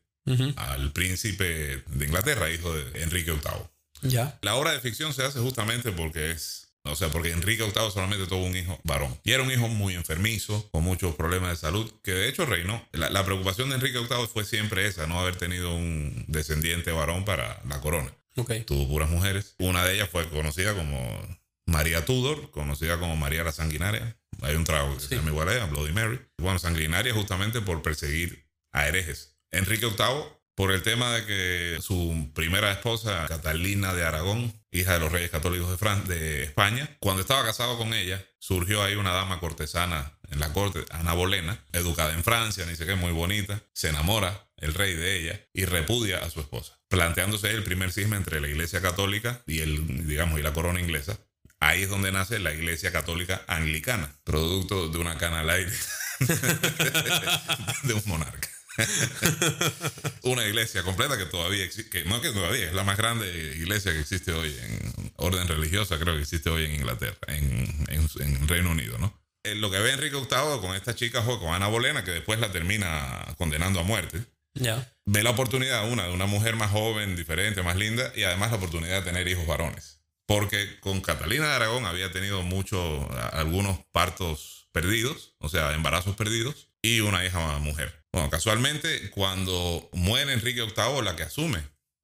[0.57, 3.69] al príncipe de Inglaterra, hijo de Enrique VIII.
[4.01, 4.37] Ya.
[4.41, 8.27] La obra de ficción se hace justamente porque es, o sea, porque Enrique VIII solamente
[8.27, 9.17] tuvo un hijo varón.
[9.23, 12.85] Y era un hijo muy enfermizo, con muchos problemas de salud, que de hecho reinó.
[12.93, 17.25] La, la preocupación de Enrique VIII fue siempre esa, no haber tenido un descendiente varón
[17.25, 18.11] para la corona.
[18.37, 18.51] Ok.
[18.65, 19.55] Tuvo puras mujeres.
[19.57, 24.17] Una de ellas fue conocida como María Tudor, conocida como María la Sanguinaria.
[24.41, 25.07] Hay un trago que Sí.
[25.09, 26.19] se llama igual a ella, Bloody Mary.
[26.37, 29.35] Bueno, sanguinaria justamente por perseguir a herejes.
[29.51, 30.23] Enrique VIII,
[30.57, 35.29] por el tema de que su primera esposa, Catalina de Aragón, hija de los reyes
[35.29, 40.17] católicos de, Fran de España, cuando estaba casado con ella, surgió ahí una dama cortesana
[40.31, 44.49] en la corte, Ana Bolena, educada en Francia, ni sé qué, muy bonita, se enamora
[44.57, 48.47] el rey de ella y repudia a su esposa, planteándose el primer cisma entre la
[48.47, 51.19] iglesia católica y el, digamos, y la corona inglesa.
[51.59, 55.71] Ahí es donde nace la iglesia católica anglicana, producto de una cana al aire
[57.83, 58.56] de un monarca.
[60.23, 63.99] una iglesia completa que todavía existe, no que todavía es la más grande iglesia que
[63.99, 68.71] existe hoy en orden religiosa, creo que existe hoy en Inglaterra, en, en, en Reino
[68.71, 69.13] Unido, ¿no?
[69.43, 72.51] Eh, Lo que ve Enrique VIII con esta chica, con Ana Bolena, que después la
[72.51, 74.21] termina condenando a muerte,
[74.53, 74.91] Ya.
[75.05, 78.57] ve la oportunidad, una, de una mujer más joven, diferente, más linda, y además la
[78.57, 80.01] oportunidad de tener hijos varones.
[80.25, 86.67] Porque con Catalina de Aragón había tenido muchos, algunos partos perdidos, o sea, embarazos perdidos,
[86.81, 87.96] y una hija mujer.
[88.11, 91.61] Bueno, casualmente, cuando muere Enrique VIII, la que asume,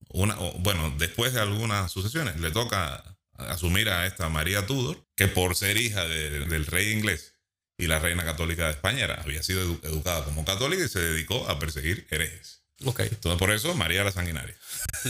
[0.10, 5.56] una, bueno, después de algunas sucesiones, le toca asumir a esta María Tudor, que por
[5.56, 7.36] ser hija de- del rey inglés
[7.78, 11.00] y la reina católica de España, era- había sido edu- educada como católica y se
[11.00, 12.62] dedicó a perseguir herejes.
[12.86, 13.00] Ok.
[13.02, 14.56] Entonces, por eso María la Sanguinaria.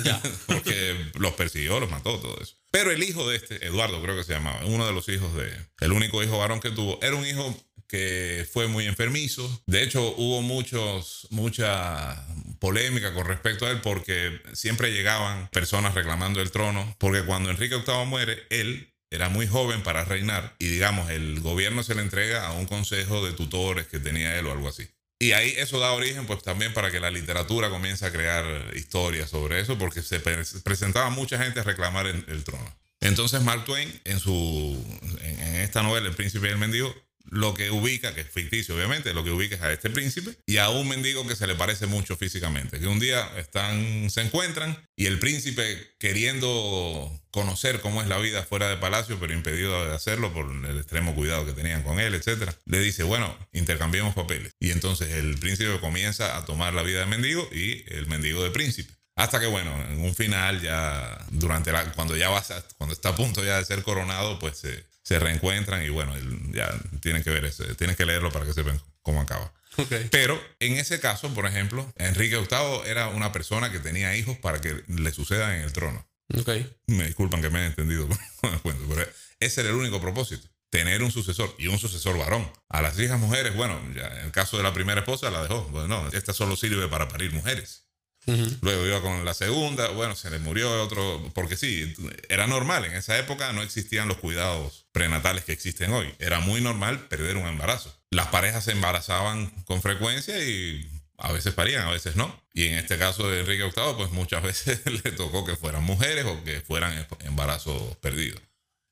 [0.03, 0.21] Ya.
[0.47, 2.55] Porque los persiguió, los mató, todo eso.
[2.71, 5.51] Pero el hijo de este, Eduardo creo que se llamaba, uno de los hijos de,
[5.81, 7.55] el único hijo varón que tuvo, era un hijo
[7.93, 9.61] que fue muy enfermizo.
[9.67, 12.25] De hecho, hubo muchos, mucha
[12.57, 17.75] polémica con respecto a él porque siempre llegaban personas reclamando el trono, porque cuando Enrique
[17.85, 22.47] VIII muere, él era muy joven para reinar y digamos, el gobierno se le entrega
[22.47, 24.87] a un consejo de tutores que tenía él o algo así.
[25.19, 29.29] Y ahí eso da origen pues también para que la literatura comience a crear historias
[29.29, 32.75] sobre eso, porque se pre- presentaba mucha gente a reclamar el, el trono.
[33.01, 34.83] Entonces Mark Twain, en, su,
[35.21, 36.91] en, en esta novela, El príncipe y el mendigo,
[37.33, 40.57] lo que ubica, que es ficticio obviamente, lo que ubica es a este príncipe y
[40.57, 44.77] a un mendigo que se le parece mucho físicamente, que un día están, se encuentran
[44.95, 49.95] y el príncipe queriendo conocer cómo es la vida fuera de palacio, pero impedido de
[49.95, 54.51] hacerlo por el extremo cuidado que tenían con él, etcétera, le dice, bueno, intercambiemos papeles.
[54.59, 58.51] Y entonces el príncipe comienza a tomar la vida de mendigo y el mendigo de
[58.51, 58.93] príncipe.
[59.15, 63.09] Hasta que, bueno, en un final, ya durante la, cuando ya vas a- cuando está
[63.09, 66.13] a punto ya de ser coronado, pues se, se reencuentran y bueno,
[66.51, 66.69] ya
[67.01, 69.51] tienen que ver ese, tienen que leerlo para que sepan cómo acaba.
[69.77, 69.91] Ok.
[70.11, 74.61] Pero en ese caso, por ejemplo, Enrique VIII era una persona que tenía hijos para
[74.61, 76.07] que le sucedan en el trono.
[76.35, 76.49] Ok.
[76.87, 78.07] Me disculpan que me hayan entendido
[78.63, 79.07] pero
[79.39, 80.47] ese era el único propósito.
[80.69, 82.51] Tener un sucesor y un sucesor varón.
[82.69, 85.61] A las hijas mujeres, bueno, ya en el caso de la primera esposa la dejó.
[85.65, 87.82] Bueno, no, esta solo sirve para parir mujeres.
[88.25, 88.57] Ujú.
[88.61, 91.93] Luego iba con la segunda, bueno, se le murió otro, porque sí,
[92.29, 96.13] era normal, en esa época no existían los cuidados prenatales que existen hoy.
[96.19, 97.93] Era muy normal perder un embarazo.
[98.11, 102.41] Las parejas se embarazaban con frecuencia y a veces parían, a veces no.
[102.53, 106.25] Y en este caso de Enrique VIII, pues muchas veces le tocó que fueran mujeres
[106.25, 108.41] o que fueran embarazos perdidos.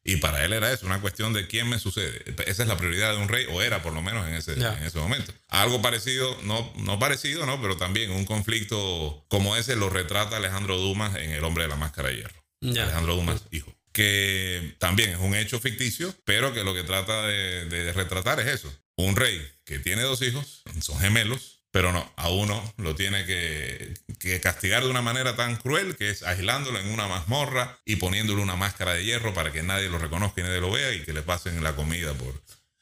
[0.04, 2.24] Y para él era eso, una cuestión de quién me sucede.
[2.48, 4.84] Esa es la prioridad de un rey, o era por lo menos en ese, en
[4.84, 5.32] ese momento.
[5.48, 7.62] Algo parecido, no, no parecido, ¿no?
[7.62, 11.76] Pero también un conflicto como ese lo retrata Alejandro Dumas en El hombre de la
[11.76, 12.44] máscara de hierro.
[12.62, 13.76] Alejandro Dumas, hijo.
[13.92, 18.48] Que también es un hecho ficticio, pero que lo que trata de, de retratar es
[18.48, 18.74] eso.
[18.96, 23.94] Un rey que tiene dos hijos, son gemelos, pero no, a uno lo tiene que,
[24.20, 28.42] que castigar de una manera tan cruel que es aislándolo en una mazmorra y poniéndole
[28.42, 31.14] una máscara de hierro para que nadie lo reconozca y nadie lo vea y que
[31.14, 32.42] le pasen la comida por...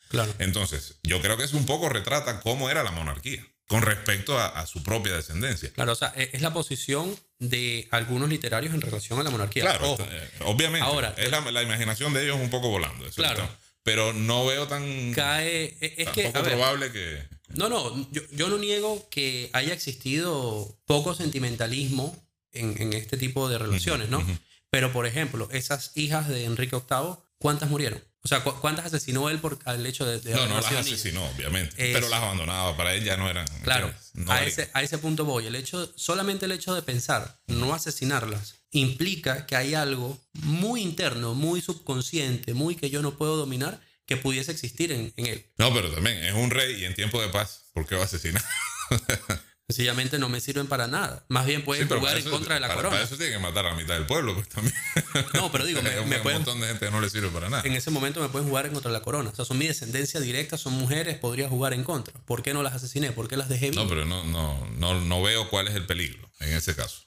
[0.09, 0.33] Claro.
[0.39, 4.47] Entonces, yo creo que eso un poco retrata cómo era la monarquía con respecto a,
[4.47, 5.69] a su propia descendencia.
[5.71, 9.61] Claro, o sea, e- es la posición de algunos literarios en relación a la monarquía.
[9.61, 10.83] Claro, Ojo, eh, obviamente.
[10.87, 13.05] Ahora, es la, la imaginación de ellos un poco volando.
[13.05, 13.43] eso Claro.
[13.43, 13.55] está.
[13.83, 15.77] Pero no veo tan, cae.
[15.79, 16.23] e- Es tan que.
[16.23, 17.23] poco a ver, probable que.
[17.55, 22.15] No, no, yo, yo no niego que haya existido poco sentimentalismo
[22.51, 24.25] en, en este tipo de relaciones, ¿no?
[24.69, 28.03] Pero, por ejemplo, esas hijas de Enrique VIII, ¿cuántas murieron?
[28.21, 31.25] O sea, ¿cu- ¿cuántas asesinó él por el hecho de, de No, no las asesinó,
[31.25, 31.73] obviamente.
[31.77, 32.75] Es- Pero las abandonaba.
[32.77, 33.47] Para él ya no eran.
[33.63, 33.91] Claro.
[34.13, 35.47] No a, ese, a ese punto voy.
[35.47, 41.33] El hecho, solamente el hecho de pensar, no asesinarlas, implica que hay algo muy interno,
[41.33, 43.79] muy subconsciente, muy que yo no puedo dominar,
[44.09, 45.45] que pudiese existir en, en él.
[45.57, 48.05] No, pero también es un rey y en tiempo de paz, ¿por qué va a
[48.05, 48.43] asesinar?
[49.69, 51.23] Sencillamente no me sirven para nada.
[51.29, 52.95] Más bien pueden Sí, jugar en contra de la para- corona.
[52.95, 54.73] Para eso tiene que matar a la mitad del pueblo, pues también.
[55.35, 57.49] No, pero digo, me- me un pueden- montón de gente que no le sirve para
[57.51, 57.61] nada.
[57.63, 59.29] En ese momento me pueden jugar en contra de la corona.
[59.29, 62.15] O sea, son mi descendencia directa, son mujeres, podría jugar en contra.
[62.25, 63.11] ¿Por qué no las asesiné?
[63.11, 63.85] ¿Por qué las dejé vivas?
[63.85, 67.03] No, pero no, no, no, no veo cuál es el peligro en ese caso.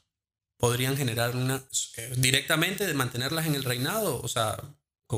[0.57, 1.65] podrían generar una
[1.97, 4.57] eh, directamente de mantenerlas en el reinado, o sea,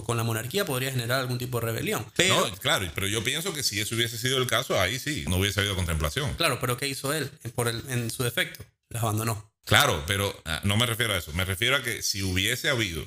[0.03, 2.05] con, la monarquía podría generar algún tipo de rebelión.
[2.17, 5.25] Pero, No, claro, pero yo pienso que si eso hubiese sido el caso, ahí sí,
[5.29, 6.35] no hubiese habido contemplación.
[6.35, 8.65] claro, pero ¿qué hizo él por el- en su defecto?
[8.89, 9.53] Las abandonó.
[9.65, 11.33] Claro, pero ah, no me refiero a eso.
[11.33, 13.05] Me refiero a que si hubiese habido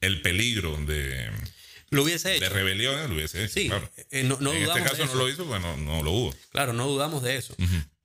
[0.00, 1.30] el peligro de,
[1.90, 2.48] Lo hubiese de hecho.
[2.48, 3.54] rebelión, lo hubiese hecho.
[3.54, 3.88] Sí, claro.
[4.10, 6.10] eh, no, no en dudamos este caso de no lo hizo, pues no, no lo
[6.10, 6.34] hubo.
[6.50, 7.54] Claro, no dudamos de eso.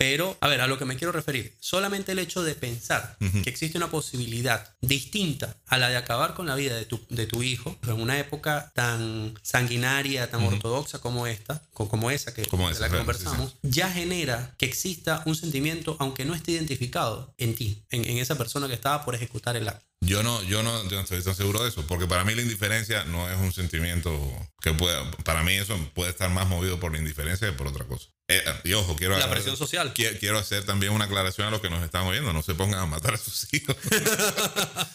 [0.02, 3.50] Pero, a ver, a lo que me quiero referir, solamente el hecho de pensar que
[3.50, 7.44] existe una posibilidad distinta a la de acabar con la vida de tu, de tu
[7.44, 12.68] hijo en una época tan sanguinaria, tan ortodoxa como esta, co- como esa que, Como
[12.68, 16.54] de esa, la que claro, conversamos, ya genera que exista un sentimiento, aunque no esté
[16.54, 19.86] identificado en ti, en, en esa persona que estaba por ejecutar el acto.
[20.00, 22.42] Yo no, yo no, yo no estoy tan seguro de eso, porque para mí la
[22.42, 24.18] indiferencia no es un sentimiento
[24.62, 27.84] que pueda, para mí eso puede estar más movido por la indiferencia que por otra
[27.84, 28.08] cosa.
[28.32, 29.92] Eh, y ojo, quiero, La presión social.
[29.94, 32.80] qui- quiero hacer también una aclaración a los que nos están oyendo, no se pongan
[32.80, 33.76] a matar a sus hijos.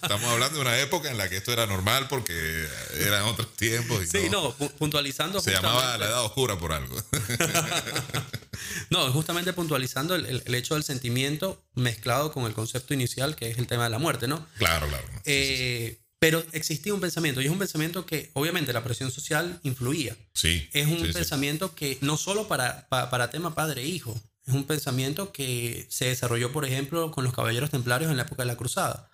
[0.03, 2.67] Estamos hablando de una época en la que esto era normal porque
[3.01, 5.41] eran otros tiempos y Sí, no, pu- puntualizando.
[5.41, 6.97] se llamaba la edad oscura por algo.
[8.91, 13.59] No, justamente puntualizando el, el- hecho del sentimiento mezclado con el concepto inicial que es
[13.59, 14.47] el tema de la muerte, ¿no?
[14.59, 15.05] claro, claro.
[15.25, 15.99] Sí, sí, sí.
[16.25, 20.17] Pero existía un pensamiento y es un pensamiento que obviamente la presión social influía.
[20.33, 21.13] Sí, Es un sí, sí.
[21.13, 26.51] pensamiento que no solo para, pa- para, tema padre-hijo, es un pensamiento que se desarrolló,
[26.51, 29.11] por ejemplo, con los caballeros templarios en la época de la cruzada.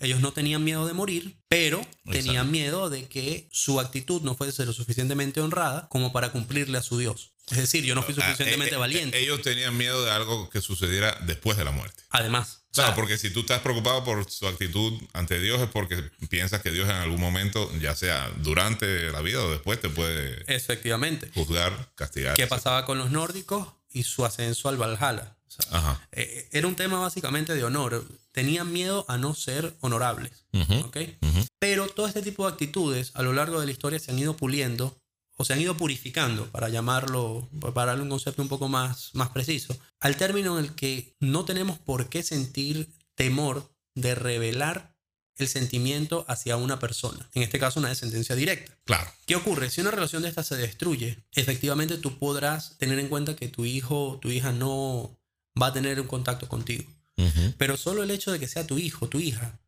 [0.00, 4.64] Ellos no tenían miedo de morir, pero tenían miedo de que su actitud no fuese
[4.64, 7.32] lo suficientemente honrada como para cumplirle a su Dios.
[7.50, 9.18] Es decir, yo no fui Ah, suficientemente eh, eh, valiente.
[9.20, 12.02] Ellos tenían miedo de algo que sucediera después de la muerte.
[12.10, 15.68] Además, o Claro, sea, porque si tú estás preocupado por su actitud ante Dios es
[15.70, 15.96] porque
[16.28, 20.44] piensas que Dios en algún momento, ya sea durante la vida o después, te puede
[20.54, 21.30] efectivamente.
[21.34, 22.34] juzgar, castigar.
[22.36, 25.34] ¿Qué pasaba con los nórdicos y su ascenso al Valhalla?
[25.46, 26.06] O sea, Ajá.
[26.12, 28.06] eh, era un tema básicamente de honor.
[28.38, 30.44] Tenían miedo a no ser honorables.
[30.52, 30.92] Ujú.
[31.58, 34.36] Pero todo este tipo de actitudes a lo largo de la historia se han ido
[34.36, 34.96] puliendo
[35.36, 39.30] o se han ido purificando, para llamarlo, para darle un concepto un poco más, más
[39.30, 44.94] preciso, al término en el que no tenemos por qué sentir temor de revelar
[45.34, 48.78] el sentimiento hacia una persona, en este caso una descendencia directa.
[48.84, 49.10] Claro.
[49.26, 49.68] ¿Qué ocurre?
[49.70, 53.64] Si una relación de esta se destruye, efectivamente tú podrás tener en cuenta que tu
[53.64, 55.18] hijo tu hija no
[55.60, 56.84] va a tener un contacto contigo.
[57.56, 59.58] Pero solo el hecho de que sea tu hijo, tu hija,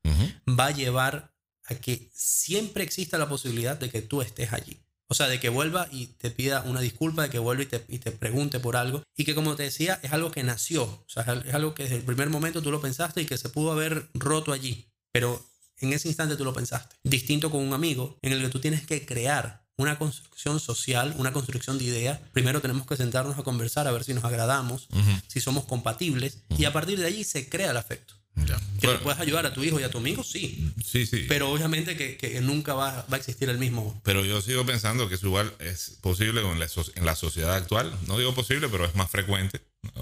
[0.49, 1.35] va a llevar
[1.65, 4.81] a que siempre exista la posibilidad de que tú estés allí.
[5.09, 7.85] O sea, de que vuelva y te pida una disculpa, de que vuelva y te,
[7.89, 9.03] y te pregunte por algo.
[9.17, 10.85] Y que como te decía, es algo que nació.
[10.85, 13.49] O sea, es algo que desde el primer momento tú lo pensaste y que se
[13.49, 14.89] pudo haber roto allí.
[15.11, 15.45] Pero
[15.79, 16.95] en ese instante tú lo pensaste.
[17.03, 21.33] Distinto con un amigo en el que tú tienes que crear una construcción social, una
[21.33, 22.21] construcción de ideas.
[22.33, 24.89] Primero tenemos que sentarnos a conversar a ver si nos agradamos,
[25.27, 26.39] si somos compatibles.
[26.57, 28.20] Y a partir de allí se crea el afecto.
[28.37, 28.57] Ya.
[28.81, 30.73] Que Bueno, tú puedes ayudar a tu hijo y a tu amigo, sí.
[30.85, 31.27] sí, sí.
[31.29, 34.01] Pero obviamente que, que nunca va, va a existir el mismo.
[34.05, 37.93] Pero yo sigo pensando que eso igual es posible en la, en la sociedad actual.
[38.07, 39.61] No digo posible, pero es más frecuente.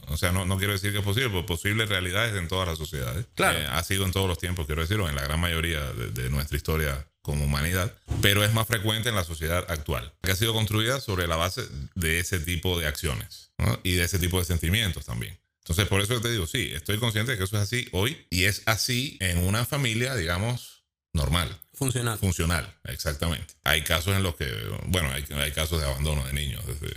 [0.09, 2.68] O sea, no, no quiero decir que es posible, pero posible realidad es en todas
[2.68, 3.26] las sociedades.
[3.35, 3.59] Claro.
[3.59, 6.11] Eh, ha sido en todos los tiempos, quiero decir, o en la gran mayoría de,
[6.11, 7.95] de nuestra historia como humanidad.
[8.22, 11.62] Pero es más frecuente en la sociedad actual, que ha sido construida sobre la base
[11.95, 13.79] de ese tipo de acciones ¿no?
[13.83, 15.39] y de ese tipo de sentimientos también.
[15.69, 18.45] Entonces, por eso te digo, sí, estoy consciente de que eso es así hoy y
[18.45, 22.19] es así en una familia, digamos, normal Funcional.
[22.19, 23.53] funcional, exactamente.
[23.64, 24.51] Hay casos en los que,
[24.87, 26.89] bueno, hay, hay casos de abandono de niños, desde,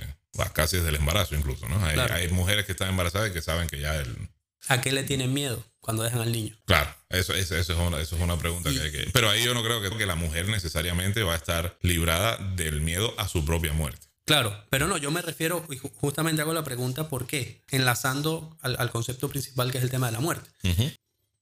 [0.53, 1.83] casi desde el embarazo incluso, ¿no?
[1.85, 2.13] Hay, Claro.
[2.15, 4.29] hay mujeres que están embarazadas y que saben que ya el...
[4.69, 6.55] ¿A qué le tienen miedo cuando dejan al niño?
[6.65, 9.09] Claro, eso, eso, eso es, una, eso es una pregunta que hay que...
[9.11, 12.79] Pero ahí yo no creo que, que la mujer necesariamente va a estar librada del
[12.81, 14.07] miedo a su propia muerte.
[14.31, 17.61] Claro, pero no, yo me refiero, y ju- justamente hago la pregunta ¿por qué?
[17.69, 20.49] Enlazando al, al concepto principal que es el tema de la muerte.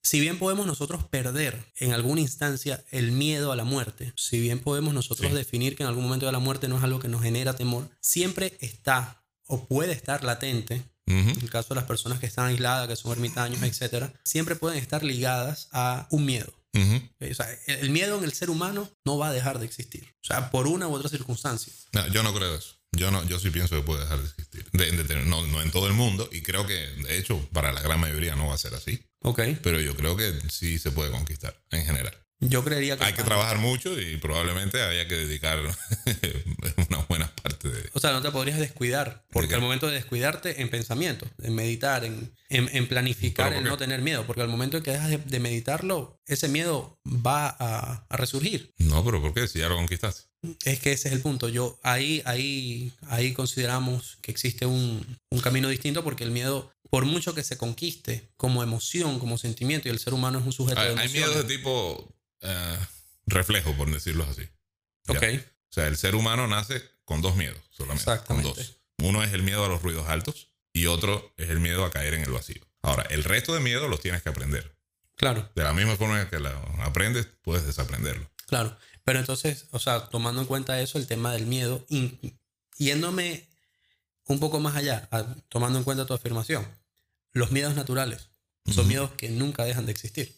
[0.01, 4.59] Si bien podemos nosotros perder en alguna instancia el miedo a la muerte, si bien
[4.59, 5.35] podemos nosotros Sí.
[5.37, 7.89] definir que en algún momento de la muerte no es algo que nos genera temor,
[8.01, 12.87] siempre está o puede estar latente en el caso de las personas que están aisladas,
[12.87, 16.53] que son ermitaños, etcétera, siempre pueden estar ligadas a un miedo.
[16.75, 20.07] O sea, el miedo en el ser humano no va a dejar de existir.
[20.23, 21.73] O sea, por una u otra circunstancia.
[21.93, 22.78] No, yo no creo eso.
[22.91, 24.65] Yo, no, yo sí pienso que puede dejar de existir.
[25.25, 26.29] no, no en todo el mundo.
[26.31, 28.99] Y creo que, de hecho, para la gran mayoría no va a ser así.
[29.21, 29.41] Ok.
[29.61, 32.17] Pero yo creo que sí se puede conquistar en general.
[32.41, 33.03] Yo creería que...
[33.03, 35.59] Hay que trabajar mucho y probablemente haya que dedicar
[36.89, 37.89] una buena parte de...
[37.93, 42.05] O sea, no te podrías descuidar, porque al momento de descuidarte en pensamiento, en meditar,
[42.05, 46.21] en, en, planificar el no tener miedo, porque al momento en que dejas de, meditarlo,
[46.25, 48.73] ese miedo va a, a, resurgir.
[48.77, 49.45] No, pero ¿por qué?
[49.45, 50.28] Si ya lo conquistaste.
[50.63, 51.49] Es que ese es el punto.
[51.49, 57.05] Yo ahí, ahí, ahí consideramos que existe un, un camino distinto porque el miedo por
[57.05, 60.79] mucho que se conquiste como emoción, como sentimiento, y el ser humano es un sujeto
[60.79, 62.77] hay, de Hay miedo de tipo eh,
[63.27, 64.43] reflejo, por decirlo así.
[65.07, 65.23] Ok.
[65.69, 68.09] O sea, el ser humano nace con dos miedos solamente.
[68.09, 68.49] Exactamente.
[68.49, 68.77] Con dos.
[69.03, 72.15] Uno es el miedo a los ruidos altos y otro es el miedo a caer
[72.15, 72.61] en el vacío.
[72.81, 74.75] Ahora, el resto de miedos los tienes que aprender.
[75.15, 75.49] Claro.
[75.53, 76.49] De la misma forma que lo
[76.81, 78.29] aprendes, puedes desaprenderlo.
[78.47, 78.77] Claro.
[79.09, 81.83] Pero entonces, o sea, tomando en cuenta eso, el tema del miedo,
[82.77, 83.49] yéndome
[84.25, 85.09] un poco más allá,
[85.49, 86.63] tomando en cuenta tu afirmación,
[87.31, 88.29] los miedos naturales
[88.71, 90.35] son miedos que nunca dejan de existir.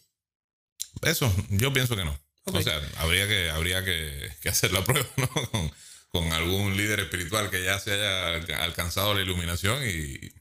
[1.01, 2.17] Eso, yo pienso que no.
[2.45, 5.71] O sea, habría que, habría que, hacer la prueba, ¿no?
[6.07, 10.31] Con, algún líder espiritual que ya se haya alcanzado la iluminación y,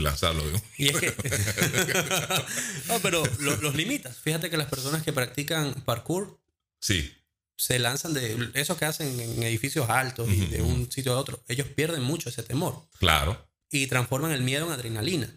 [0.00, 0.42] lanzarlo.
[0.76, 1.14] Y es que.
[2.88, 4.18] no, pero los limitas.
[4.18, 6.40] Fíjate que las personas que practican parkour.
[6.80, 7.16] Sí.
[7.56, 8.50] Se lanzan de.
[8.54, 11.42] Esos que hacen en edificios altos y de un sitio a otro.
[11.48, 12.86] Ellos pierden mucho ese temor.
[12.98, 13.48] Claro.
[13.70, 15.32] Y transforman el miedo en adrenalina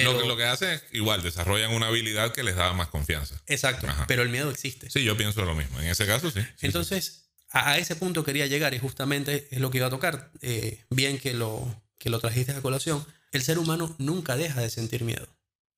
[0.00, 3.40] lo, que, lo que hacen es igual, desarrollan una habilidad que les da más confianza.
[3.46, 4.90] Exacto, pero el miedo existe.
[4.90, 5.80] Sí, yo pienso lo mismo.
[5.80, 6.40] En ese caso, sí.
[6.60, 10.30] Entonces, A, ese punto quería llegar y justamente es lo que iba a tocar.
[10.40, 13.04] Eh, bien que lo, que lo trajiste a colación.
[13.30, 15.28] El ser humano nunca deja de sentir miedo.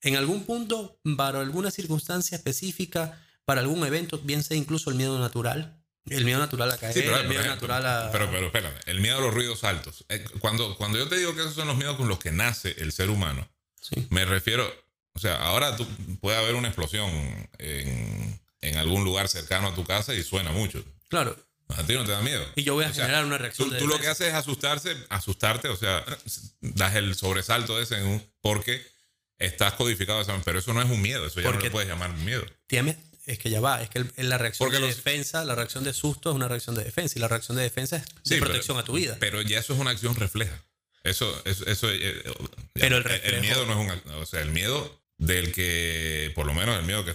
[0.01, 5.19] En algún punto, para alguna circunstancia específica, para algún evento, bien sea incluso el miedo
[5.19, 8.11] natural, el miedo natural a caer, el miedo natural a...
[8.13, 10.05] Pero, pero espérame, el miedo a los ruidos altos.
[10.09, 12.75] Eh, cuando, cuando yo te digo que esos son los miedos con los que nace
[12.79, 13.49] el ser humano,
[14.11, 14.71] me refiero,
[15.13, 15.87] o sea, ahora tú,
[16.21, 17.11] puede haber una explosión
[17.59, 20.83] en, en, algún lugar cercano a tu casa y suena mucho.
[21.09, 21.37] Claro.
[21.69, 22.45] A ti no te da miedo.
[22.57, 23.71] Y yo voy a generar una reacción.
[23.71, 26.05] Tú, tú lo que haces es asustarse, asustarte, o sea,
[26.61, 28.85] das el sobresalto ese en un, porque
[29.39, 32.45] estás codificado, pero eso no es un miedo, eso ya no lo puedes llamar miedo.
[33.27, 36.37] Es que ya va, es que la reacción de defensa, la reacción de susto es
[36.37, 39.17] una reacción de defensa y la reacción de defensa es de protección a tu vida.
[39.21, 40.63] Pero ya eso es una acción refleja.
[41.03, 42.23] Eso, eso, eso eh,
[42.73, 44.13] Pero el, miedo no es un...
[44.15, 47.15] O sea, el miedo del que, por lo menos el miedo que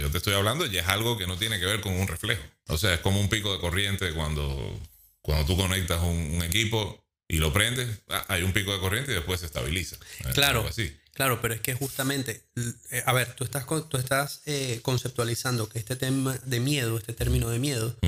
[0.00, 2.42] yo te estoy hablando, ya es algo que no tiene que ver con un reflejo.
[2.68, 4.80] O sea, es como un pico de corriente cuando,
[5.22, 9.14] cuando tú conectas un, equipo y lo prendes, ah, hay un pico de corriente y
[9.14, 9.96] después se estabiliza.
[10.34, 10.66] Claro.
[10.68, 10.94] Así.
[11.18, 12.44] Claro, pero es que justamente,
[12.92, 17.12] eh, a ver, tú estás, tú estás eh, conceptualizando que este tema de miedo, este
[17.12, 17.98] término de miedo,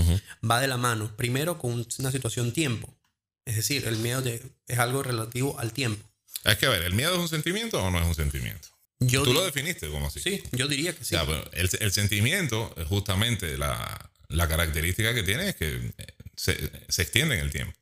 [0.49, 2.97] va de la mano, primero con una situación tiempo.
[3.45, 6.09] Es decir, el miedo es algo relativo al tiempo.
[6.45, 8.69] Es que, a ver, ¿el miedo es un sentimiento o no es un sentimiento?
[9.01, 10.21] Tú lo definiste como así.
[10.21, 11.17] Sí, yo diría que sí.
[11.17, 16.07] el, el, sentimiento, justamente la, la, característica que tiene es que eh,
[16.37, 17.77] se, se, extiende en el tiempo.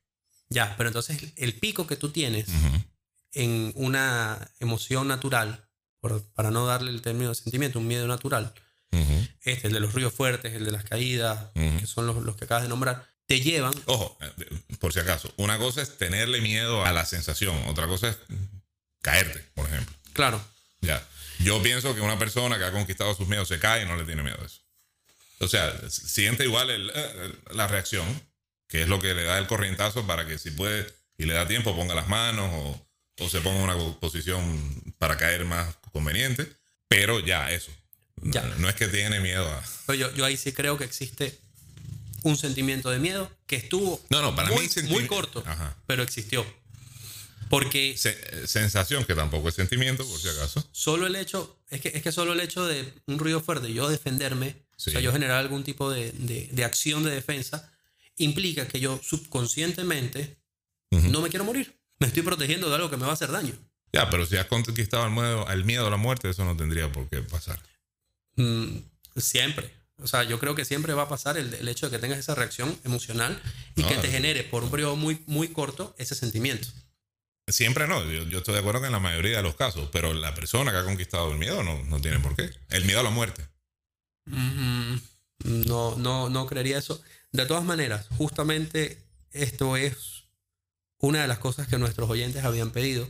[0.48, 2.46] Ya, pero entonces el pico que tú tienes
[3.32, 5.68] en una emoción natural,
[6.34, 8.52] para no darle el término de sentimiento, un miedo natural,
[9.42, 12.44] este, el de los ríos fuertes, el de las caídas, que son los, los que
[12.44, 13.74] acabas de nombrar, te llevan.
[13.86, 18.08] Ojo, eh, por si acaso, una cosa es tenerle miedo a la sensación, otra cosa
[18.08, 18.18] es
[19.02, 19.94] caerte, por ejemplo.
[20.14, 20.40] Claro.
[20.80, 21.06] Ya.
[21.40, 24.04] Yo pienso que una persona que ha conquistado sus miedos se cae y no le
[24.04, 24.60] tiene miedo a eso.
[25.40, 28.06] O sea, siente igual eh, la reacción,
[28.66, 31.46] que es lo que le da el corrientazo para que si puede y le da
[31.46, 32.87] tiempo ponga las manos o,
[33.28, 36.46] se ponga en una posición para caer más conveniente.
[36.88, 37.70] Pero ya, eso.
[38.22, 38.42] Ya.
[38.58, 39.94] No, es que tiene miedo a...
[39.94, 41.38] yo, yo ahí sí creo que existe
[42.22, 45.44] un sentimiento de miedo que estuvo no, no, para muy, muy corto,
[45.86, 46.44] pero existió.
[47.48, 47.96] Porque...
[48.46, 50.66] sensación, que tampoco es sentimiento, por si acaso.
[50.72, 53.88] Solo el hecho, es que, es que solo el hecho de un ruido fuerte, yo
[53.88, 57.72] defenderme, o sea, yo generar algún tipo de, de, acción de defensa,
[58.16, 60.36] implica que yo subconscientemente
[60.90, 61.77] no me quiero morir.
[61.98, 63.54] Me estoy protegiendo de algo que me va a hacer daño.
[63.92, 66.90] Ya, pero si has conquistado el miedo, el miedo a la muerte, eso no tendría
[66.92, 67.58] por qué pasar.
[68.36, 68.78] Mm,
[69.16, 69.72] siempre.
[70.00, 72.34] O sea, yo creo que siempre va a pasar el, hecho de que tengas esa
[72.34, 73.40] reacción emocional
[73.74, 76.68] y que te genere por un periodo muy, muy corto ese sentimiento.
[77.48, 80.34] Siempre no, yo, estoy de acuerdo que en la mayoría de los casos, pero la
[80.34, 82.50] persona que ha conquistado el miedo no, no tiene por qué.
[82.68, 83.42] El miedo a la muerte.
[84.26, 87.02] No, no, no creería eso.
[87.32, 90.17] De todas maneras, justamente esto es
[90.98, 93.08] una de las cosas que nuestros oyentes habían pedido.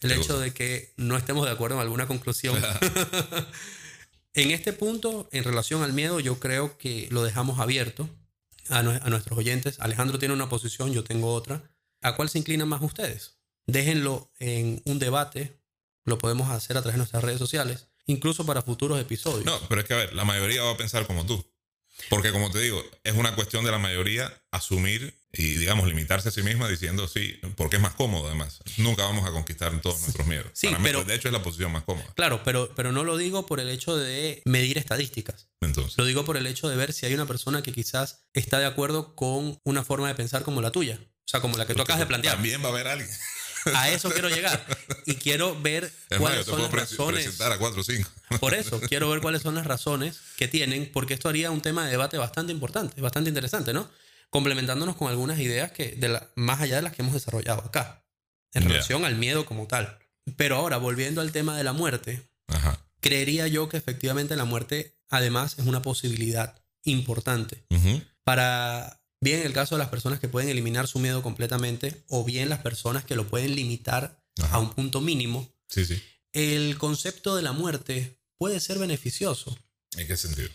[0.00, 2.60] El hecho de que no estemos de acuerdo en alguna conclusión.
[4.34, 8.08] En este punto, en relación al miedo, yo creo que lo dejamos abierto
[8.70, 9.78] a, a nuestros oyentes.
[9.78, 11.70] Alejandro tiene una posición, yo tengo otra.
[12.00, 13.36] ¿A cuál se inclinan más ustedes?
[13.66, 15.60] Déjenlo en un debate,
[16.04, 19.44] lo podemos hacer a través de nuestras redes sociales, incluso para futuros episodios.
[19.44, 21.44] No, pero es que a ver, la mayoría va a pensar como tú.
[22.10, 26.32] Porque como te digo, es una cuestión de la mayoría asumir y, digamos, limitarse a
[26.32, 28.60] sí misma diciendo sí, porque es más cómodo además.
[28.76, 30.46] Nunca vamos a conquistar todos nuestros miedos.
[30.52, 32.12] Sí, Para mí, pero- de hecho, es la posición más cómoda.
[32.14, 35.48] Claro, pero, pero no lo digo por el hecho de medir estadísticas.
[35.62, 38.58] Entonces, Lo digo por el hecho de ver si hay una persona que quizás está
[38.58, 40.98] de acuerdo con una forma de pensar como la tuya.
[41.00, 42.34] O sea, como la que tú acabas de plantear.
[42.34, 43.08] También va a haber alguien.
[43.74, 44.64] A eso quiero llegar.
[45.06, 47.22] Y quiero ver Es cuáles son las razones.
[47.24, 48.08] presentar a cuatro o cinco.
[48.40, 51.84] Por eso, quiero ver cuáles son las razones que tienen, porque esto haría un tema
[51.84, 53.88] de debate bastante importante, bastante interesante, ¿no?
[54.30, 58.04] Complementándonos con algunas ideas que, de la- más allá de las que hemos desarrollado acá,
[58.54, 59.98] en relación al miedo como tal.
[60.36, 62.78] Pero ahora, volviendo al tema de la muerte, Ajá.
[63.00, 67.64] creería yo que efectivamente la muerte, además, es una posibilidad importante
[68.24, 72.50] para bien el caso de las personas que pueden eliminar su miedo completamente o bien
[72.50, 74.56] las personas que lo pueden limitar Ajá.
[74.56, 75.48] a un punto mínimo.
[75.68, 76.02] Sí, sí.
[76.32, 79.56] El concepto de la muerte puede ser beneficioso
[79.96, 80.48] ¿En qué sentido?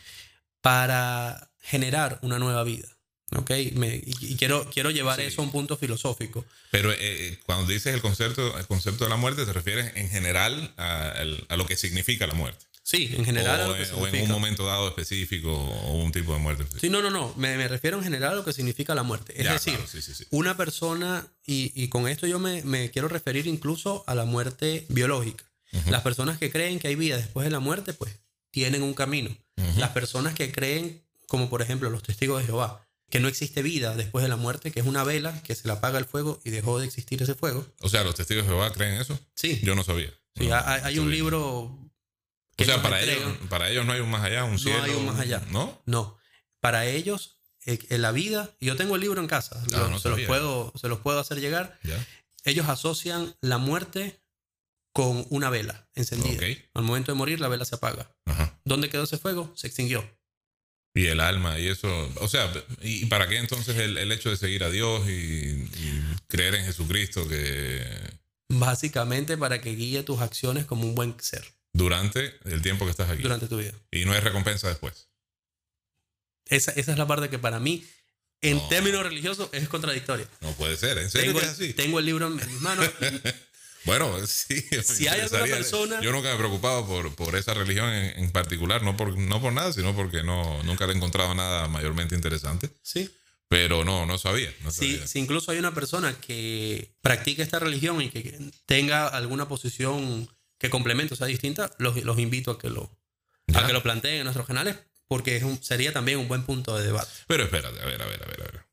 [0.61, 2.87] para generar una nueva vida.
[3.35, 3.49] ¿Ok?
[3.73, 5.25] Me- y, y quiero, quiero llevar Sí.
[5.25, 6.45] eso a un punto filosófico.
[6.71, 10.73] Pero eh, cuando dices el concepto, el concepto de la muerte, te refieres en general
[10.77, 11.11] a,
[11.49, 12.65] a lo que significa la muerte.
[12.89, 13.59] Sí, en general.
[13.61, 13.67] a o,
[14.05, 16.87] lo que en- un momento dado específico o un tipo de muerte específico.
[16.87, 17.33] Sí, no, no, no.
[17.35, 19.33] Me, me refiero en general a lo que significa la muerte.
[19.37, 20.25] Es Ya, decir, claro, sí, sí, sí.
[20.29, 24.85] una persona, y, y con esto yo me, me quiero referir incluso a la muerte
[24.87, 25.43] biológica.
[25.89, 28.15] Las personas que creen que hay vida después de la muerte, pues
[28.51, 29.35] tienen un camino.
[29.75, 33.95] Las personas que creen, como por ejemplo los testigos de Jehová, que no existe vida
[33.95, 36.51] después de la muerte, que es una vela que se le apaga el fuego y
[36.51, 37.67] dejó de existir ese fuego.
[37.81, 39.19] O sea, los testigos de Jehová creen eso.
[39.35, 40.09] Sí, Yo no sabía.
[40.37, 41.77] sí, No, hay, hay un libro...
[42.59, 44.81] O sea, para entregan- ellos, para ellos no hay un más allá, un cielo.
[44.83, 45.41] hay un más allá.
[45.51, 45.81] ¿No?
[45.85, 46.17] No,
[46.59, 50.09] para ellos, eh, en la vida, yo tengo el libro en casa, Ah, no se,
[50.09, 51.77] los puedo, se los puedo hacer llegar.
[51.83, 52.03] Ya.
[52.43, 54.21] Ellos asocian la muerte
[54.93, 56.43] con una vela encendida.
[56.73, 58.15] Al momento de morir, la vela se apaga.
[58.25, 58.59] Ajá.
[58.65, 59.51] ¿Dónde quedó ese fuego?
[59.55, 60.03] Se extinguió.
[60.95, 61.87] Y el alma y eso.
[62.21, 62.51] O sea,
[62.81, 66.65] ¿y para qué entonces el, el hecho de seguir a Dios y, y creer en
[66.65, 67.85] Jesucristo que
[68.49, 71.45] Básicamente para que guíe tus acciones como un buen ser
[71.77, 73.21] durante el tiempo que estás aquí?
[73.21, 73.73] durante tu vida.
[73.91, 75.07] Y no hay recompensa después.
[76.45, 77.85] Esa, esa es la parte que para mí,
[78.41, 78.67] en No.
[78.69, 80.27] términos religiosos, es contradictoria.
[80.41, 80.97] No puede ser.
[80.97, 81.73] ¿En serio Tengo, es así?
[81.73, 82.89] tengo el libro en mis manos.
[83.85, 84.61] Bueno, sí.
[84.83, 88.31] Si hay alguna persona- Yo nunca me he preocupado por, por esa religión en, en
[88.31, 92.13] particular, no por, no por nada, sino porque no, nunca le he encontrado nada mayormente
[92.15, 92.69] interesante.
[92.81, 93.09] sí.
[93.49, 94.53] Pero no, no sabía.
[94.65, 95.07] No sabía.
[95.07, 100.27] si incluso hay una persona que practique esta religión y que tenga alguna posición
[100.57, 102.91] que complemente o sea distinta, los, los invito a que lo,
[103.47, 103.59] Ya.
[103.59, 104.75] a que lo planteen en nuestros canales
[105.07, 107.09] porque es un- sería también un buen punto de debate.
[107.27, 108.65] Pero espérate, a ver, a ver, a ver, a ver.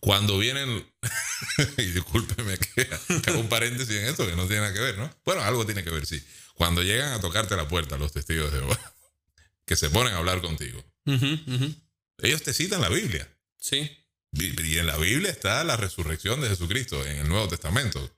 [0.00, 0.86] Cuando vienen,
[1.78, 2.88] y discúlpeme que
[3.30, 5.14] hago un paréntesis en esto que no tiene nada que ver, ¿no?
[5.24, 6.22] Bueno, algo tiene que ver, sí.
[6.54, 8.78] Cuando llegan a tocarte la puerta los testigos de Jehová,
[9.66, 11.74] que se ponen a hablar contigo, Ujú, ujú.
[12.18, 13.28] ellos te citan la Biblia.
[13.58, 13.96] Sí.
[14.32, 18.14] Y y en la Biblia está la resurrección de Jesucristo, en el Nuevo Testamento.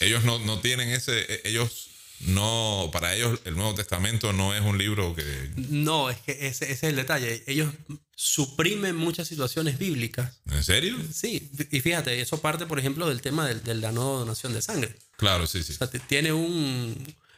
[0.00, 1.90] Ellos no, no tienen ese, e- ellos
[2.20, 5.50] no, para ellos el Nuevo Testamento no es un libro que...
[5.56, 7.42] No, es que ese, ese es el detalle.
[7.46, 7.72] Ellos
[8.16, 10.40] suprimen muchas situaciones bíblicas.
[10.50, 10.96] ¿En serio?
[11.12, 14.62] Sí, y fíjate, eso parte, por ejemplo, del tema del- de la no donación de
[14.62, 14.94] sangre.
[15.16, 15.72] Claro, sí, sí.
[15.72, 16.96] O sea, tiene un,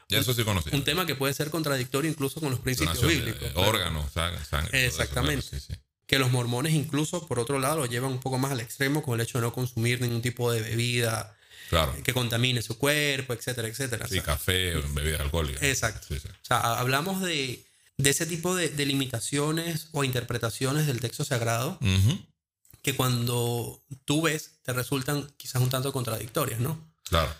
[0.08, 0.70] Ya eso sí conocí.
[0.72, 3.50] un tema que puede ser contradictorio incluso con los principios Donación bíblicos.
[3.56, 4.40] órganos, sangre,
[4.86, 5.48] eso, Exactamente.
[5.48, 5.80] claro, sí, sí.
[6.06, 9.18] que los mormones incluso, por otro lado, lo llevan un poco más al extremo con
[9.18, 11.35] el hecho de no consumir ningún tipo de bebida
[11.68, 11.94] Claro.
[12.04, 14.04] que contamine su cuerpo, etcétera, etcétera.
[14.04, 15.62] O Sí, sea, café, bebidas alcohólicas.
[15.62, 16.06] Exacto.
[16.08, 16.28] Sí, sí.
[16.28, 17.64] o sea, ha- hablamos de,
[17.96, 21.78] de ese tipo de, de limitaciones o interpretaciones del texto sagrado
[22.82, 26.78] que cuando tú ves te resultan quizás un tanto contradictorias, ¿no?
[27.08, 27.34] Claro.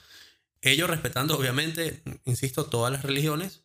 [0.62, 3.60] Ellos respetando, obviamente, insisto, todas las religiones,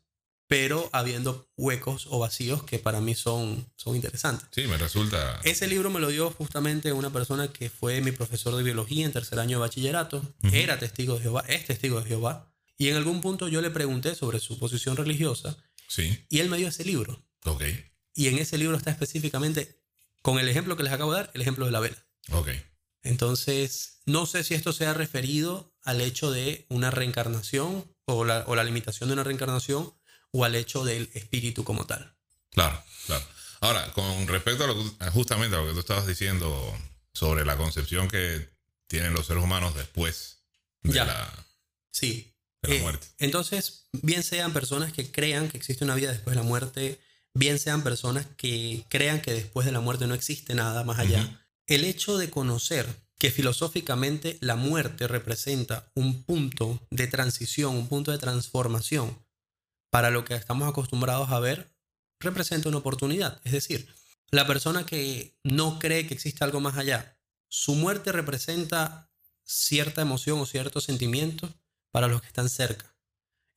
[0.51, 4.49] pero habiendo huecos o vacíos que para mí son, son interesantes.
[4.51, 5.39] Sí, me resulta.
[5.45, 9.13] Ese libro me lo dio justamente una persona que fue mi profesor de biología en
[9.13, 10.17] tercer año de bachillerato.
[10.43, 10.53] Ujú.
[10.53, 12.53] Era testigo de Jehová, es testigo de Jehová.
[12.77, 15.55] Y en algún punto yo le pregunté sobre su posición religiosa
[15.87, 17.25] Sí, y él me dio ese libro.
[17.45, 17.63] ok.
[18.13, 19.79] Y en ese libro está específicamente,
[20.21, 22.05] con el ejemplo que les acabo de dar, el ejemplo de la vela.
[22.31, 22.49] Ok.
[23.03, 28.43] Entonces, no sé si esto se ha referido al hecho de una reencarnación o la,
[28.47, 29.93] o la limitación de una reencarnación
[30.31, 32.15] o al hecho del espíritu como tal.
[32.51, 33.25] Claro, claro.
[33.61, 36.77] Ahora, con respecto a lo que- justamente a lo que tú estabas diciendo
[37.13, 38.49] sobre la concepción que
[38.87, 40.39] tienen los seres humanos después
[40.83, 41.05] de Ya.
[41.05, 41.45] la.
[41.91, 43.07] Sí, de la Eh, muerte.
[43.19, 46.99] Entonces, bien sean personas que crean que existe una vida después de la muerte,
[47.33, 51.45] bien sean personas que crean que después de la muerte no existe nada más allá,
[51.67, 58.11] el hecho de conocer que filosóficamente la muerte representa un punto de transición, un punto
[58.11, 59.15] de transformación
[59.91, 61.71] para lo que estamos acostumbrados a ver,
[62.19, 63.39] representa una oportunidad.
[63.43, 63.93] Es decir,
[64.31, 67.17] la persona que no cree que existe algo más allá,
[67.49, 69.11] su muerte representa
[69.43, 71.53] cierta emoción o cierto sentimiento
[71.91, 72.95] para los que están cerca.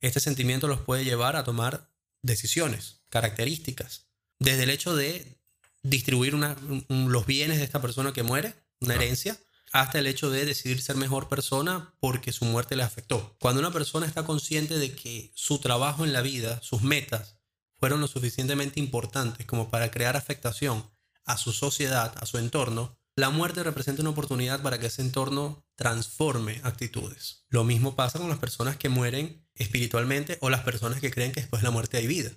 [0.01, 1.89] Este sentimiento los puede llevar a tomar
[2.21, 4.07] decisiones, características,
[4.39, 5.39] desde el hecho de
[5.83, 6.57] distribuir una-
[6.89, 9.39] los bienes de esta persona que muere, una herencia,
[9.75, 13.35] hasta el hecho de decidir ser mejor persona porque su muerte le afectó.
[13.41, 17.35] Cuando una persona está consciente de que su trabajo en la vida, sus metas,
[17.77, 20.89] fueron lo suficientemente importantes como para crear afectación
[21.25, 25.67] a su sociedad, a su entorno, la muerte representa una oportunidad para que ese entorno
[25.75, 27.43] transforme actitudes.
[27.49, 31.41] Lo mismo pasa con las personas que mueren espiritualmente o las personas que creen que
[31.41, 32.31] después de la muerte hay vida.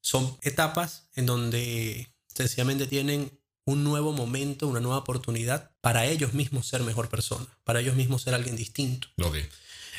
[0.00, 6.66] Son etapas en donde sencillamente tienen un nuevo momento, una nueva oportunidad para ellos mismos
[6.66, 9.08] ser mejor persona, para ellos mismos ser alguien distinto.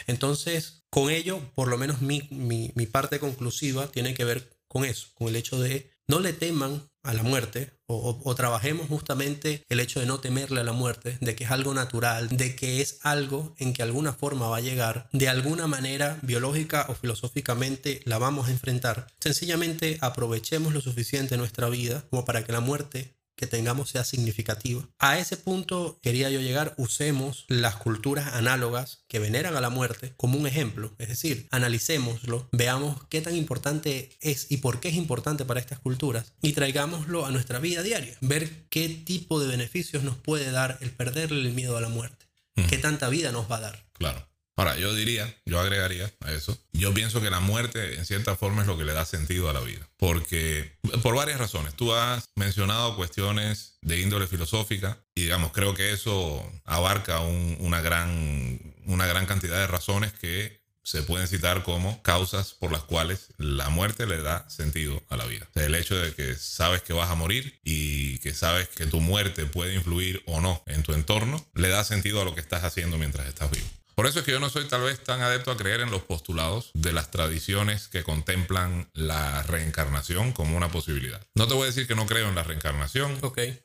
[0.07, 4.85] Entonces, con ello, por lo menos mi, mi- mi parte conclusiva tiene que ver con
[4.85, 8.87] eso, con el hecho de no le teman a la muerte o, o- o trabajemos
[8.87, 12.55] justamente el hecho de no temerle a la muerte, de que es algo natural, de
[12.55, 16.93] que es algo en que alguna forma va a llegar, de alguna manera biológica o
[16.95, 19.07] filosóficamente la vamos a enfrentar.
[19.19, 24.87] Sencillamente aprovechemos lo suficiente nuestra vida como para que la muerte que tengamos sea significativa.
[24.99, 30.13] A ese punto quería yo llegar, usemos las culturas análogas que veneran a la muerte
[30.17, 34.95] como un ejemplo, es decir, analicémoslo, veamos qué tan importante es y por qué es
[34.95, 40.03] importante para estas culturas y traigámoslo a nuestra vida diaria, ver qué tipo de beneficios
[40.03, 42.25] nos puede dar el perderle el miedo a la muerte,
[42.57, 42.67] Ujú.
[42.69, 43.85] qué tanta vida nos va a dar.
[43.93, 44.27] Claro.
[44.57, 48.61] Ahora, yo diría, yo agregaría a eso, yo pienso que la muerte en cierta forma
[48.61, 49.87] es lo que le da sentido a la vida.
[49.97, 50.71] Porque,
[51.03, 56.49] por varias razones, tú has mencionado cuestiones de índole filosófica y digamos, creo que eso
[56.63, 62.53] abarca un- una, gran, una gran cantidad de razones que se pueden citar como causas
[62.53, 65.47] por las cuales la muerte le da sentido a la vida.
[65.49, 68.85] O sea, el hecho de que sabes que vas a morir y que sabes que
[68.85, 72.41] tu muerte puede influir o no en tu entorno, le da sentido a lo que
[72.41, 73.65] estás haciendo mientras estás vivo.
[74.05, 76.03] Por eso es que yo no soy tal vez tan adepto a creer en los
[76.03, 81.25] postulados de las tradiciones que contemplan la reencarnación como una posibilidad.
[81.33, 83.17] No te voy a decir que no creo en la reencarnación,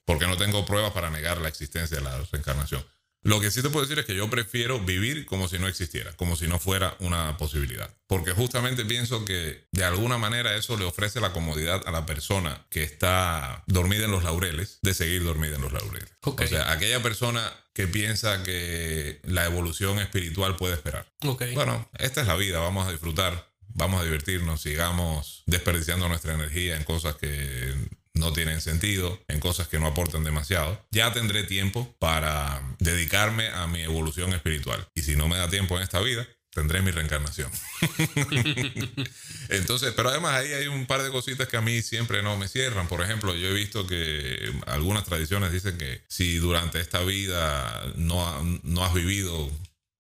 [0.07, 2.83] porque no tengo pruebas para negar la existencia de la reencarnación.
[3.23, 6.13] Lo que sí te puedo decir es que yo prefiero vivir como si no existiera,
[6.17, 7.95] como si no fuera una posibilidad.
[8.07, 12.67] Porque justamente pienso que de alguna manera eso le ofrece la comodidad a la persona
[12.71, 16.09] que está dormida en los laureles de seguir dormida en los laureles.
[16.23, 16.43] Ok.
[16.45, 21.07] O sea, aquella persona que piensa que la evolución espiritual puede esperar.
[21.25, 21.45] ok.
[21.55, 26.77] Bueno, esta es la vida, vamos a disfrutar, vamos a divertirnos, sigamos desperdiciando nuestra energía
[26.77, 27.75] en cosas que
[28.15, 30.87] no tienen sentido, en cosas que no aportan demasiado.
[30.91, 34.87] Ya tendré tiempo para dedicarme a mi evolución espiritual.
[34.95, 37.51] Y si no me da tiempo en esta vida, tendré mi reencarnación.
[39.49, 42.49] Entonces, pero además ahí hay un par de cositas que a mí siempre no me
[42.49, 42.89] cierran.
[42.89, 48.61] Por ejemplo, yo he visto que algunas tradiciones dicen que si durante esta vida no,
[48.63, 49.51] no has vivido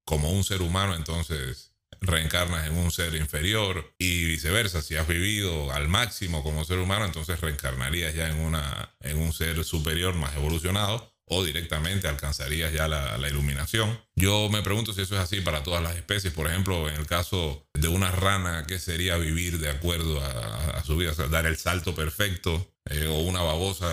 [0.04, 1.69] como un ser humano, entonces
[2.01, 4.82] reencarnas en un ser inferior y viceversa.
[4.82, 9.32] Si has vivido al máximo como ser humano, entonces reencarnarías ya en, una, en un
[9.32, 14.01] ser superior más evolucionado o directamente alcanzarías ya la, la iluminación.
[14.16, 16.32] Yo me pregunto si eso es así para todas las especies.
[16.32, 20.84] Por ejemplo, en el caso de una rana, ¿qué sería vivir de acuerdo a, a
[20.84, 21.12] su vida?
[21.12, 22.69] O sea, dar el salto perfecto.
[22.88, 23.86] Eh, o una babosa,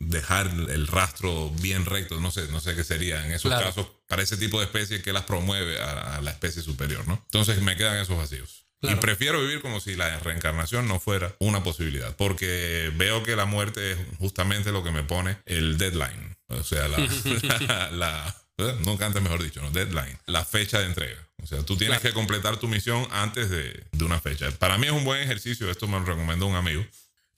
[0.00, 3.66] dejar el rastro bien recto, no sé, no sé qué sería en esos Claro.
[3.66, 7.20] casos para ese tipo de especies que las promueve a, a la especie superior, ¿no?
[7.26, 8.64] Entonces me quedan esos vacíos.
[8.80, 8.96] Claro.
[8.96, 13.44] Y prefiero vivir como si la reencarnación no fuera una posibilidad, porque veo que la
[13.44, 16.36] muerte es justamente lo que me pone el deadline.
[16.46, 16.98] O sea, la,
[17.66, 18.76] la- la- ¿eh?
[18.84, 19.70] nunca antes mejor dicho, ¿no?
[19.72, 20.16] Deadline.
[20.26, 21.18] La fecha de entrega.
[21.42, 22.14] O sea, tú tienes Claro.
[22.14, 24.48] que completar tu misión antes de, de una fecha.
[24.52, 26.84] Para mí es un buen ejercicio, esto me lo recomendó un amigo.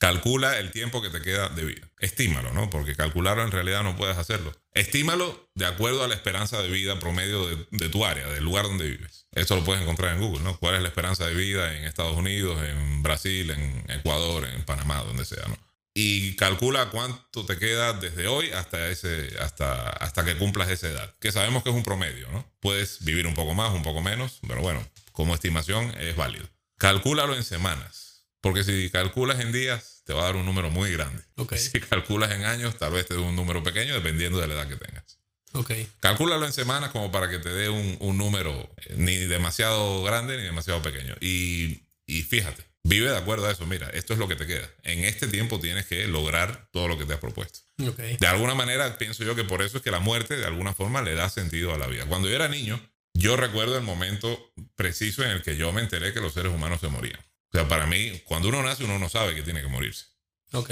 [0.00, 1.86] Calcula el tiempo que te queda de vida.
[1.98, 2.70] Estímalo, ¿no?
[2.70, 4.50] Porque calcularlo en realidad no puedes hacerlo.
[4.72, 8.88] Estímalo de acuerdo a la esperanza de vida promedio de, tu área, del lugar donde
[8.88, 9.26] vives.
[9.32, 10.56] Esto lo puedes encontrar en Google, ¿no?
[10.56, 15.04] ¿Cuál es la esperanza de vida en Estados Unidos, en Brasil, en Ecuador, en Panamá,
[15.04, 15.58] donde sea, ¿no?
[15.92, 21.14] Y calcula cuánto te queda desde hoy hasta, ese, hasta, hasta que cumplas esa edad.
[21.20, 22.50] Que sabemos que es un promedio, ¿no?
[22.60, 24.82] Puedes vivir un poco más, un poco menos, pero bueno,
[25.12, 26.48] como estimación es válido.
[26.78, 28.09] Calcúlalo en semanas.
[28.40, 31.22] Porque si calculas en días, te va a dar un número muy grande.
[31.36, 31.54] Ok.
[31.56, 34.68] Si calculas en años, tal vez te dé un número pequeño dependiendo de la edad
[34.68, 35.18] que tengas.
[35.52, 35.72] Ok.
[35.98, 40.44] Calcúlalo en semanas como para que te dé un, número eh, ni demasiado grande ni
[40.44, 41.14] demasiado pequeño.
[41.20, 43.66] Y, y fíjate, vive de acuerdo a eso.
[43.66, 44.68] Mira, esto es lo que te queda.
[44.84, 47.60] En este tiempo tienes que lograr todo lo que te has propuesto.
[47.84, 48.16] Okay.
[48.18, 51.02] De alguna manera, pienso yo que por eso es que la muerte de alguna forma
[51.02, 52.06] le da sentido a la vida.
[52.06, 52.80] Cuando yo era niño,
[53.14, 56.80] yo recuerdo el momento preciso en el que yo me enteré que los seres humanos
[56.80, 57.20] se morían.
[57.52, 60.06] O sea, para mí, cuando uno nace, uno no sabe que tiene que morirse.
[60.52, 60.70] Ok.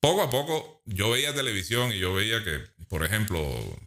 [0.00, 2.58] Poco a poco, yo veía televisión y yo veía que,
[2.88, 3.40] por ejemplo,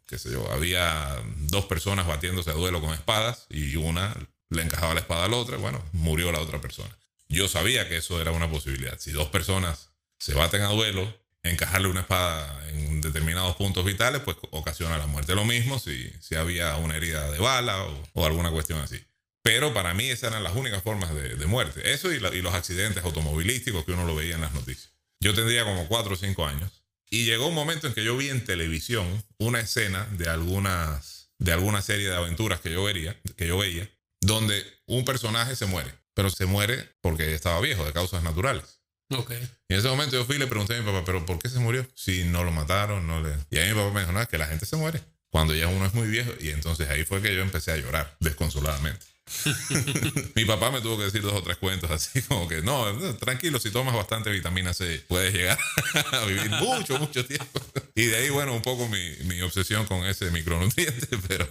[0.05, 4.15] qué sé yo, había dos personas batiéndose a duelo con espadas y una
[4.49, 6.97] le encajaba la espada a la otra, bueno, murió la otra persona.
[7.27, 8.97] Yo sabía que eso era una posibilidad.
[8.99, 14.37] Si dos personas se baten a duelo, encajarle una espada en determinados puntos vitales, pues
[14.51, 15.35] ocasiona la muerte.
[15.35, 18.99] Lo mismo si, si había una herida de bala o, alguna cuestión así.
[19.41, 21.93] Pero para mí esas eran las únicas formas de, muerte.
[21.93, 24.91] Eso y, y, los accidentes automovilísticos que uno lo veía en las noticias.
[25.21, 26.83] Yo tendría como 4 o 5 años.
[27.09, 31.53] Y llegó un momento en que yo vi en televisión una escena de algunas de
[31.53, 33.89] alguna serie de aventuras que yo veía, que yo veía,
[34.19, 38.81] donde un personaje se muere, pero se muere porque estaba viejo, de causas naturales.
[39.09, 39.41] Okay.
[39.67, 41.49] Y en ese momento yo fui y le pregunté a mi papá, ¿pero por qué
[41.49, 41.87] se murió?
[41.95, 43.33] Si no lo mataron, no le...
[43.49, 45.67] Y ahí mi papá me dijo, no, es que la gente se muere cuando ya
[45.67, 46.31] uno es muy viejo.
[46.39, 49.05] Y entonces ahí fue que yo empecé a llorar desconsoladamente.
[50.35, 52.85] mi papá me tuvo que decir dos o tres cuentos así como que, no,
[53.17, 55.57] tranquilo, si tomas bastante vitamina C, puedes llegar
[56.11, 57.61] a vivir mucho, mucho tiempo.
[57.95, 61.47] Y de ahí, bueno, un poco mi, mi obsesión con ese micronutriente, pero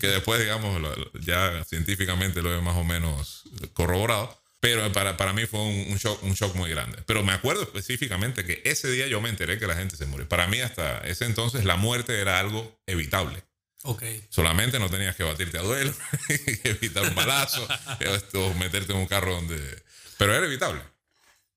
[0.00, 0.80] que después, digamos,
[1.20, 3.44] ya científicamente lo he más o menos
[3.74, 4.38] corroborado.
[4.60, 6.98] Pero para, para mí fue un, shock, un shock muy grande.
[7.04, 10.28] Pero me acuerdo específicamente que ese día yo me enteré que la gente se murió.
[10.28, 13.42] Para mí hasta ese entonces la muerte era algo evitable.
[13.82, 14.24] Okay.
[14.28, 15.92] Solamente no tenías que batirte a duelo,
[16.64, 17.66] evitar un balazo,
[18.34, 19.82] o meterte en un carro donde...
[20.18, 20.80] Pero era evitable.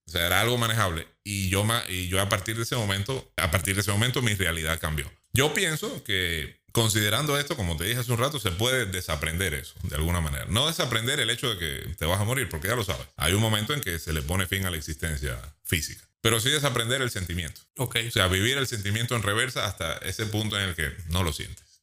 [0.07, 1.07] O sea, era algo manejable.
[1.23, 4.33] Y yo, y yo a partir de ese momento, a partir de ese momento mi
[4.33, 5.11] realidad cambió.
[5.33, 9.73] Yo pienso que considerando esto, como te dije hace un rato, se puede desaprender eso,
[9.83, 10.45] de alguna manera.
[10.49, 13.07] No desaprender el hecho de que te vas a morir, porque ya lo sabes.
[13.17, 16.07] Hay un momento en que se le pone fin a la existencia física.
[16.21, 17.61] Pero sí desaprender el sentimiento.
[17.77, 18.07] Okay.
[18.07, 21.31] O sea, vivir el sentimiento en reversa hasta ese punto en el que no lo
[21.31, 21.74] sientes.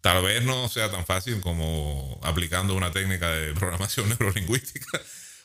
[0.00, 5.00] Tal vez no sea tan fácil como aplicando una técnica de programación neurolingüística,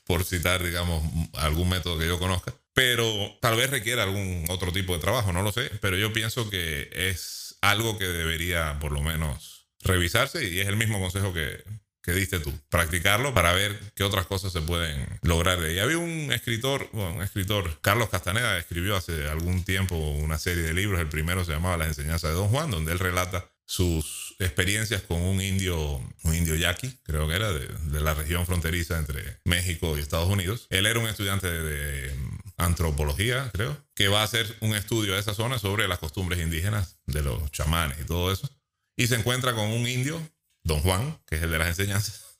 [0.05, 1.03] por citar, digamos,
[1.33, 2.53] algún método que yo conozca.
[2.73, 3.07] Pero
[3.41, 5.69] tal vez requiera algún otro tipo de trabajo, no lo sé.
[5.81, 10.75] Pero yo pienso que es algo que debería por lo menos revisarse y es el
[10.75, 11.63] mismo consejo que,
[12.01, 12.53] que diste tú.
[12.69, 15.79] Practicarlo para ver qué otras cosas se pueden lograr de ahí.
[15.79, 20.73] Había un escritor, bueno, un escritor, Carlos Castaneda, escribió hace algún tiempo una serie de
[20.73, 20.99] libros.
[20.99, 25.21] El primero se llamaba Las enseñanzas de Don Juan, donde él relata sus experiencias con
[25.21, 29.97] un indio, un indio yaqui, creo que era, de, de la región fronteriza entre México
[29.97, 30.67] y Estados Unidos.
[30.69, 32.13] Él era un estudiante de
[32.57, 36.97] antropología, creo, que va a hacer un estudio de esa zona sobre las costumbres indígenas
[37.05, 38.49] de los chamanes y todo eso.
[38.95, 40.21] Y se encuentra con un indio,
[40.63, 42.37] don Juan, que es el de las enseñanzas,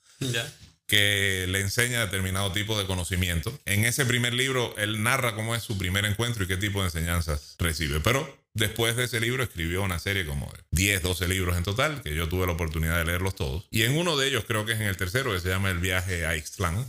[0.85, 3.57] que le enseña determinado tipo de conocimiento.
[3.65, 6.87] En ese primer libro, él narra cómo es su primer encuentro y qué tipo de
[6.87, 7.99] enseñanzas recibe.
[8.01, 12.01] Pero después de ese libro escribió una serie como de 10, 12 libros en total,
[12.01, 13.67] que yo tuve la oportunidad de leerlos todos.
[13.71, 15.79] Y en uno de ellos, creo que es en el tercero, que se llama El
[15.79, 16.85] viaje a Ixtlán,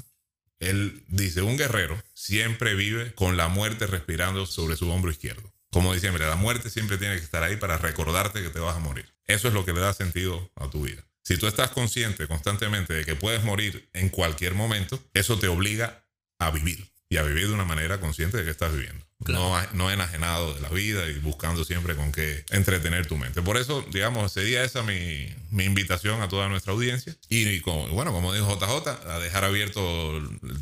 [0.60, 5.52] él dice, un guerrero siempre vive con la muerte respirando sobre su hombro izquierdo.
[5.70, 8.80] Como dice, la muerte siempre tiene que estar ahí para recordarte que te vas a
[8.80, 9.12] morir.
[9.26, 11.04] Eso es lo que le da sentido a tu vida.
[11.22, 16.06] Si tú estás consciente constantemente de que puedes morir en cualquier momento, eso te obliga
[16.38, 19.04] a vivir y a vivir de una manera consciente de que estás viviendo.
[19.28, 23.40] No, no enajenado de la vida y buscando siempre con qué entretener tu mente.
[23.40, 27.14] Por eso, digamos, sería esa mi, mi invitación a toda nuestra audiencia.
[27.28, 29.80] Y, como, bueno, como dijo JJ, a dejar abierto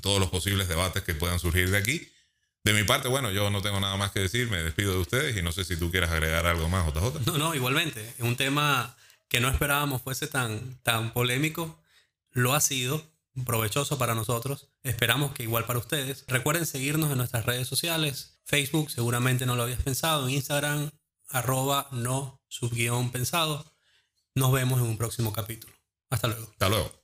[0.03, 2.13] todos los posibles debates que puedan surgir de aquí.
[2.65, 5.35] De mi parte, bueno, yo no tengo nada más que decir, me despido de ustedes
[5.35, 7.25] y no sé si tú quieras agregar algo más, JJ.
[7.25, 8.07] No, no, igualmente.
[8.19, 8.95] Es un tema
[9.29, 11.81] que no esperábamos fuese tan, tan polémico.
[12.31, 13.03] Lo ha sido,
[13.45, 14.69] provechoso para nosotros.
[14.83, 16.25] Esperamos que igual para ustedes.
[16.29, 18.41] Recuerden seguirnos en nuestras redes sociales.
[18.45, 20.29] Facebook, seguramente no lo habías pensado.
[20.29, 20.91] En Instagram,
[21.29, 23.75] arroba no subguión pensado.
[24.35, 25.75] Nos vemos en un próximo capítulo.
[26.11, 26.51] Hasta luego.
[26.53, 27.02] Hasta luego.